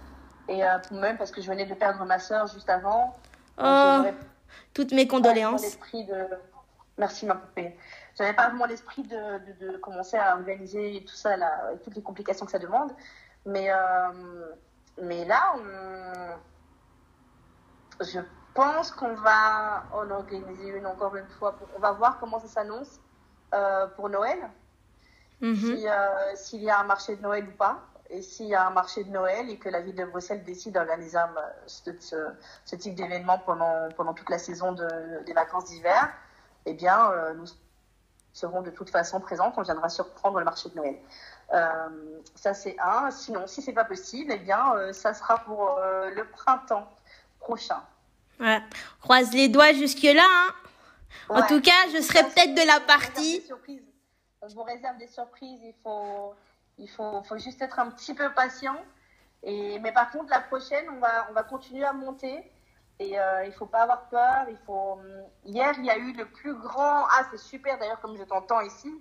Et 0.48 0.64
euh, 0.64 0.78
même 0.92 1.18
parce 1.18 1.32
que 1.32 1.42
je 1.42 1.48
venais 1.48 1.66
de 1.66 1.74
perdre 1.74 2.04
ma 2.06 2.18
soeur 2.18 2.48
juste 2.48 2.70
avant. 2.70 3.18
Oh, 3.62 4.04
toutes 4.74 4.94
mes 4.94 5.06
condoléances. 5.06 5.78
de... 5.94 6.28
Merci 6.98 7.26
ma 7.26 7.36
poupée. 7.36 7.76
J'avais 8.22 8.36
pas 8.36 8.50
vraiment 8.50 8.66
l'esprit 8.66 9.04
de, 9.04 9.40
de, 9.54 9.72
de 9.72 9.78
commencer 9.78 10.18
à 10.18 10.36
organiser 10.36 11.04
tout 11.08 11.16
ça, 11.16 11.36
là, 11.38 11.48
avec 11.68 11.82
toutes 11.82 11.96
les 11.96 12.04
complications 12.04 12.46
que 12.46 12.52
ça 12.52 12.60
demande. 12.60 12.92
Mais, 13.46 13.72
euh, 13.72 14.52
mais 15.02 15.26
là, 15.26 15.54
on... 15.56 16.36
je 18.04 18.20
pense 18.54 18.92
qu'on 18.92 19.14
va 19.16 19.84
en 19.94 20.10
organiser 20.12 20.68
une 20.70 20.86
encore 20.86 21.16
une 21.16 21.28
fois. 21.28 21.56
Pour... 21.58 21.68
On 21.76 21.80
va 21.80 21.92
voir 21.94 22.20
comment 22.20 22.40
ça 22.40 22.48
s'annonce 22.48 23.00
euh, 23.54 23.88
pour 23.88 24.10
Noël, 24.10 24.40
Mhm. 25.42 25.76
euh, 25.88 26.36
s'il 26.36 26.62
y 26.62 26.70
a 26.70 26.80
un 26.80 26.84
marché 26.84 27.16
de 27.16 27.22
Noël 27.24 27.48
ou 27.48 27.58
pas. 27.58 27.80
Et 28.12 28.22
s'il 28.22 28.48
y 28.48 28.56
a 28.56 28.68
un 28.68 28.72
marché 28.72 29.04
de 29.06 29.10
Noël 29.10 29.50
et 29.50 29.58
que 29.58 29.70
la 29.70 29.80
ville 29.82 29.96
de 29.96 30.04
Bruxelles 30.06 30.44
décide 30.44 30.74
d'organiser 30.74 31.18
ce, 31.66 31.92
ce- 32.00 32.32
ce 32.66 32.76
type 32.76 32.94
d'événement 32.94 33.40
pendant, 33.40 33.88
pendant 33.96 34.14
toute 34.14 34.30
la 34.30 34.38
saison 34.38 34.74
de- 34.74 35.24
des 35.26 35.32
vacances 35.34 35.66
d'hiver, 35.66 36.12
eh 36.66 36.74
bien, 36.74 37.10
euh, 37.12 37.34
nous 37.34 37.46
serons 38.34 38.62
de 38.62 38.72
toute 38.72 38.89
façon 38.89 39.20
présentes. 39.20 39.54
On 39.58 39.62
viendra 39.62 39.89
surprendre 39.89 40.39
le 40.39 40.46
marché 40.46 40.70
de 40.70 40.76
Noël. 40.76 40.98
Euh, 41.54 42.20
ça, 42.36 42.54
c'est 42.54 42.76
un. 42.80 43.12
Sinon, 43.12 43.48
si 43.48 43.62
c'est 43.62 43.74
pas 43.74 43.84
possible, 43.86 44.32
eh 44.34 44.39
bien, 44.39 44.74
euh, 44.76 44.94
ça 44.94 45.13
sera 45.13 45.39
pour 45.39 45.78
euh, 45.78 46.10
le 46.12 46.26
printemps 46.26 46.88
prochain. 47.39 47.82
Ouais. 48.39 48.62
Croise 49.02 49.34
les 49.34 49.50
doigts 49.50 49.74
jusque-là. 49.74 50.24
hein. 50.26 50.54
En 51.30 51.46
tout 51.48 51.62
cas, 51.62 51.72
je 51.94 52.02
serai 52.02 52.24
peut-être 52.24 52.56
de 52.56 52.65
la 52.65 52.80
partie. 52.80 53.44
On 54.41 54.48
vous 54.48 54.63
réserve 54.63 54.98
des 54.98 55.08
surprises. 55.08 55.60
Il 55.63 55.76
faut, 55.84 56.34
il 56.78 56.89
faut, 56.89 57.22
faut 57.24 57.38
juste 57.38 57.62
être 57.62 57.80
un 57.80 57.89
petit 57.91 58.13
peu 58.13 58.34
patient. 58.34 58.78
Et, 59.44 59.80
mais 59.80 59.91
par 59.91 60.10
contre, 60.12 60.30
la 60.30 60.39
prochaine, 60.39 60.86
on 60.89 61.00
va, 61.00 61.28
on 61.30 61.34
va 61.34 61.44
continuer 61.44 61.84
à 61.84 61.94
monter. 61.94 62.51
Et 63.02 63.20
euh, 63.20 63.46
il 63.46 63.52
faut 63.54 63.66
pas 63.66 63.82
avoir 63.82 64.02
peur. 64.10 64.46
Il 64.50 64.58
faut. 64.66 64.94
hum, 64.94 65.24
Hier, 65.44 65.74
il 65.80 65.86
y 65.86 65.90
a 65.90 65.98
eu 65.98 66.14
le 66.14 66.26
plus 66.26 66.54
grand. 66.56 67.04
Ah, 67.10 67.24
c'est 67.32 67.40
super 67.40 67.80
d'ailleurs, 67.80 68.00
comme 68.00 68.16
je 68.16 68.24
t'entends 68.24 68.62
ici. 68.62 68.94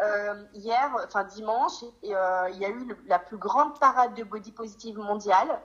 Euh, 0.00 0.42
hier, 0.54 0.90
enfin 1.06 1.22
dimanche, 1.22 1.84
et, 2.02 2.16
euh, 2.16 2.48
il 2.50 2.58
y 2.58 2.64
a 2.64 2.68
eu 2.68 2.84
le- 2.84 2.98
la 3.06 3.20
plus 3.20 3.36
grande 3.36 3.78
parade 3.78 4.12
de 4.14 4.24
body 4.24 4.50
positive 4.50 4.98
mondiale. 4.98 5.60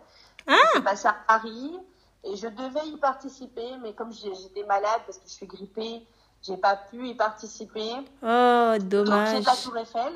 Ah. 0.48 0.54
C'est 0.74 0.84
passé 0.84 1.08
à 1.08 1.16
Paris. 1.28 1.80
Et 2.24 2.36
je 2.36 2.48
devais 2.48 2.86
y 2.88 2.98
participer, 2.98 3.78
mais 3.82 3.94
comme 3.94 4.12
j'étais 4.12 4.64
malade 4.66 5.02
parce 5.06 5.18
que 5.18 5.24
je 5.28 5.34
suis 5.34 5.48
grippée, 5.48 6.06
j'ai 6.44 6.58
pas 6.58 6.76
pu 6.76 7.08
y 7.08 7.16
participer. 7.16 7.92
Oh, 8.22 8.74
Donc 8.78 9.06
dommage. 9.06 9.30
c'est 9.30 9.42
la 9.46 9.56
Tour 9.56 9.78
Eiffel. 9.78 10.14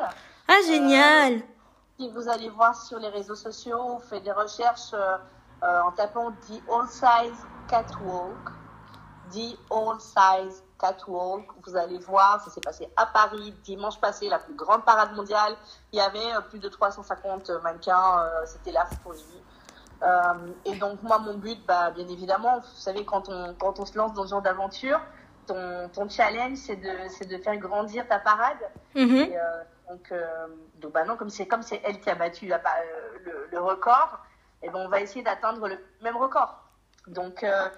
Ah, 0.47 0.57
génial. 0.67 1.41
Si 1.97 2.09
vous 2.12 2.27
allez 2.29 2.49
voir 2.49 2.75
sur 2.75 2.99
les 2.99 3.07
réseaux 3.09 3.36
sociaux, 3.36 3.95
vous 3.95 3.99
faites 4.09 4.23
des 4.23 4.31
recherches 4.33 4.93
euh, 5.63 5.82
en 5.84 5.91
tapant 5.91 6.32
The 6.32 6.62
All 6.69 6.88
Size 6.88 7.47
Catwalk. 7.67 8.49
The 9.32 9.58
All 9.71 9.99
Size 9.99 10.63
Catwalk. 10.80 11.45
Vous 11.65 11.76
allez 11.78 11.97
voir, 11.99 12.41
ça 12.43 12.52
s'est 12.52 12.62
passé 12.62 12.91
à 12.97 13.06
Paris 13.06 13.54
dimanche 13.63 13.99
passé, 14.02 14.28
la 14.30 14.39
plus 14.39 14.54
grande 14.56 14.84
parade 14.84 15.13
mondiale. 15.15 15.56
Il 15.91 15.97
y 15.97 16.02
avait 16.02 16.34
euh, 16.36 16.41
plus 16.41 16.60
de 16.60 16.67
350 16.69 17.49
mannequins, 17.63 18.19
euh, 18.19 18.45
c'était 18.45 18.71
la 18.71 18.86
folie. 18.86 19.43
Euh, 20.02 20.52
et 20.65 20.76
donc 20.76 21.02
moi, 21.02 21.19
mon 21.19 21.36
but, 21.38 21.65
bah, 21.65 21.91
bien 21.91 22.08
évidemment, 22.10 22.60
vous 22.60 22.65
savez, 22.76 23.06
quand 23.06 23.30
on, 23.30 23.54
quand 23.56 23.80
on 23.80 23.86
se 23.86 23.97
lance 23.97 24.13
dans 24.13 24.26
ce 24.26 24.32
genre 24.32 24.41
d'aventure, 24.41 24.99
ton, 25.47 25.89
ton 25.93 26.10
challenge, 26.10 26.58
c'est 26.58 26.76
de, 26.76 27.26
de 27.26 27.38
faire 27.41 27.56
grandir 27.58 28.06
ta 28.10 28.19
parade. 28.19 28.58
Mhm. 28.95 29.15
Et, 29.15 29.38
euh, 29.38 29.63
donc, 29.89 30.13
donc 30.76 30.91
bah 30.93 31.04
non, 31.06 31.15
comme 31.17 31.30
c'est 31.30 31.45
comme 31.45 31.62
c'est 31.62 31.82
elle 31.86 31.99
qui 32.02 32.10
a 32.10 32.15
battu 32.15 32.47
la- 32.47 32.62
le, 33.26 33.47
le 33.52 33.60
record, 33.62 34.19
et 34.63 34.69
ben 34.69 34.80
on 34.80 34.88
va 34.88 35.02
essayer 35.02 35.21
d'atteindre 35.21 35.67
le 35.67 35.78
même 36.02 36.17
record. 36.17 36.63
Donc 37.08 37.43
euh, 37.43 37.69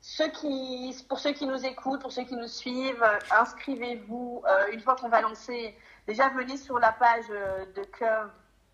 ceux 0.00 0.28
qui, 0.28 0.94
pour 1.08 1.18
ceux 1.18 1.32
qui 1.32 1.46
nous 1.46 1.64
écoutent, 1.64 2.02
pour 2.02 2.12
ceux 2.12 2.24
qui 2.24 2.36
nous 2.36 2.46
suivent, 2.46 3.02
euh, 3.02 3.18
inscrivez-vous. 3.40 4.42
Euh, 4.46 4.72
une 4.72 4.80
fois 4.80 4.96
qu'on 4.96 5.08
va 5.08 5.22
lancer, 5.22 5.76
déjà 6.06 6.28
venez 6.28 6.58
sur 6.58 6.78
la 6.78 6.92
page 6.92 7.28
de 7.28 7.82
Curve 7.84 8.30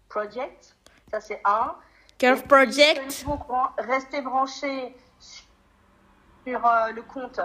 Project. 0.08 0.76
Ça 1.10 1.20
c'est 1.20 1.40
un. 1.44 1.76
Curve 2.18 2.42
Project. 2.42 3.24
Restez 3.78 4.20
branchés 4.20 4.96
sur 5.20 6.66
euh, 6.66 6.90
le 6.90 7.02
compte 7.02 7.40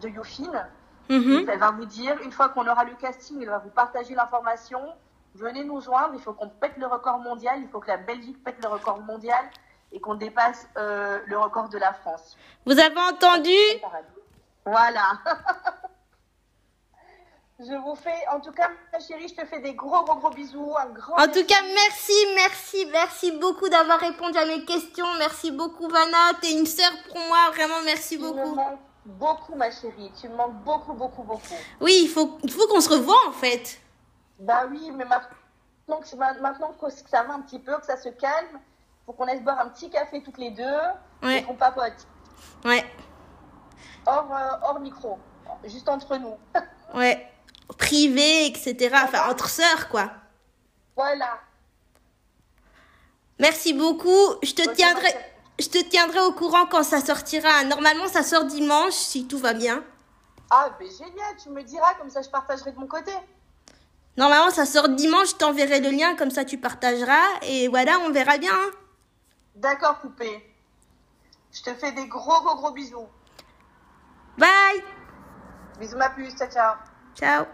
de 0.00 0.08
Yofine. 0.08 0.68
Mhm. 1.08 1.46
Elle 1.48 1.58
va 1.58 1.70
vous 1.70 1.84
dire, 1.84 2.20
une 2.22 2.32
fois 2.32 2.48
qu'on 2.48 2.66
aura 2.66 2.84
le 2.84 2.94
casting, 2.94 3.42
elle 3.42 3.50
va 3.50 3.58
vous 3.58 3.70
partager 3.70 4.14
l'information. 4.14 4.80
Venez 5.34 5.64
nous 5.64 5.80
joindre, 5.80 6.14
il 6.14 6.20
faut 6.20 6.32
qu'on 6.32 6.48
pète 6.48 6.76
le 6.76 6.86
record 6.86 7.18
mondial, 7.18 7.58
il 7.60 7.68
faut 7.68 7.80
que 7.80 7.88
la 7.88 7.96
Belgique 7.96 8.42
pète 8.44 8.62
le 8.62 8.68
record 8.68 9.00
mondial 9.00 9.44
et 9.90 10.00
qu'on 10.00 10.14
dépasse 10.14 10.68
euh, 10.76 11.18
le 11.26 11.38
record 11.38 11.68
de 11.68 11.78
la 11.78 11.92
France. 11.92 12.36
Vous 12.66 12.78
avez 12.78 13.00
entendu? 13.00 13.56
Voilà. 14.64 15.18
je 17.58 17.74
vous 17.82 17.96
fais, 17.96 18.14
en 18.32 18.40
tout 18.40 18.52
cas, 18.52 18.70
ma 18.92 19.00
chérie, 19.00 19.26
je 19.28 19.34
te 19.34 19.44
fais 19.46 19.60
des 19.60 19.74
gros, 19.74 20.04
gros, 20.04 20.16
gros 20.16 20.30
bisous. 20.30 20.72
Un 20.78 20.90
grand 20.90 21.16
En 21.16 21.26
tout 21.26 21.44
cas, 21.44 21.62
merci, 21.74 22.12
merci, 22.36 22.86
merci 22.92 23.32
beaucoup 23.32 23.68
d'avoir 23.68 23.98
répondu 23.98 24.38
à 24.38 24.46
mes 24.46 24.64
questions. 24.64 25.06
Merci 25.18 25.50
beaucoup, 25.50 25.88
Vanna. 25.88 26.34
T'es 26.40 26.52
une 26.52 26.66
sœur 26.66 26.92
pour 27.08 27.18
moi. 27.26 27.50
Vraiment, 27.52 27.82
merci 27.84 28.18
beaucoup. 28.18 28.56
beaucoup, 29.04 29.56
ma 29.56 29.70
chérie. 29.72 30.12
Tu 30.20 30.28
me 30.28 30.36
manques 30.36 30.62
beaucoup, 30.64 30.92
beaucoup, 30.92 31.24
beaucoup. 31.24 31.54
Oui, 31.80 32.02
il 32.04 32.08
faut, 32.08 32.38
il 32.44 32.52
faut 32.52 32.68
qu'on 32.68 32.80
se 32.80 32.90
revoie, 32.90 33.18
en 33.28 33.32
fait. 33.32 33.80
Bah 34.38 34.64
oui, 34.70 34.90
mais 34.92 35.04
maintenant 35.04 36.00
que 36.00 36.06
ça 36.08 36.16
va 36.16 37.34
un 37.34 37.40
petit 37.40 37.58
peu, 37.58 37.76
que 37.78 37.86
ça 37.86 37.96
se 37.96 38.08
calme, 38.08 38.60
faut 39.06 39.12
qu'on 39.12 39.28
aille 39.28 39.40
boire 39.40 39.60
un 39.60 39.68
petit 39.68 39.90
café 39.90 40.22
toutes 40.22 40.38
les 40.38 40.50
deux 40.50 40.80
Ouais. 41.22 41.38
et 41.38 41.42
qu'on 41.44 41.54
papote. 41.54 42.06
Ouais, 42.64 42.84
Hors, 44.06 44.30
euh, 44.34 44.56
hors 44.62 44.80
micro, 44.80 45.18
juste 45.64 45.88
entre 45.88 46.16
nous. 46.16 46.36
ouais. 46.94 47.30
Privé, 47.78 48.46
etc. 48.46 48.94
Enfin, 49.04 49.30
entre 49.30 49.48
sœurs, 49.48 49.88
quoi. 49.88 50.10
voilà. 50.96 51.38
Merci 53.38 53.72
beaucoup. 53.72 54.34
Je 54.42 54.52
te 54.54 54.68
tiendrai, 54.74 55.08
je 55.58 55.68
te 55.68 55.82
tiendrai 55.82 56.20
au 56.20 56.32
courant 56.32 56.66
quand 56.66 56.82
ça 56.82 57.00
sortira. 57.00 57.64
Normalement, 57.64 58.06
ça 58.08 58.22
sort 58.22 58.44
dimanche, 58.44 58.92
si 58.92 59.26
tout 59.26 59.38
va 59.38 59.54
bien. 59.54 59.82
Ah, 60.50 60.70
ben 60.78 60.88
génial, 60.90 61.34
tu 61.42 61.48
me 61.50 61.62
diras, 61.62 61.94
comme 61.94 62.10
ça 62.10 62.20
je 62.22 62.28
partagerai 62.28 62.72
de 62.72 62.78
mon 62.78 62.86
côté. 62.86 63.12
Normalement, 64.16 64.50
ça 64.50 64.64
sort 64.66 64.88
dimanche. 64.90 65.30
Je 65.30 65.36
t'enverrai 65.36 65.80
le 65.80 65.90
lien, 65.90 66.14
comme 66.16 66.30
ça 66.30 66.44
tu 66.44 66.58
partageras. 66.58 67.40
Et 67.42 67.68
voilà, 67.68 67.98
on 68.06 68.10
verra 68.10 68.38
bien. 68.38 68.52
hein. 68.54 68.70
D'accord, 69.56 69.98
poupée. 70.00 70.50
Je 71.52 71.62
te 71.62 71.74
fais 71.74 71.92
des 71.92 72.06
gros, 72.06 72.40
gros, 72.42 72.56
gros 72.56 72.72
bisous. 72.72 73.08
Bye. 74.38 74.82
Bisous, 75.78 75.96
ma 75.96 76.10
puce, 76.10 76.34
ciao, 76.36 76.48
ciao. 76.50 76.74
Ciao. 77.14 77.44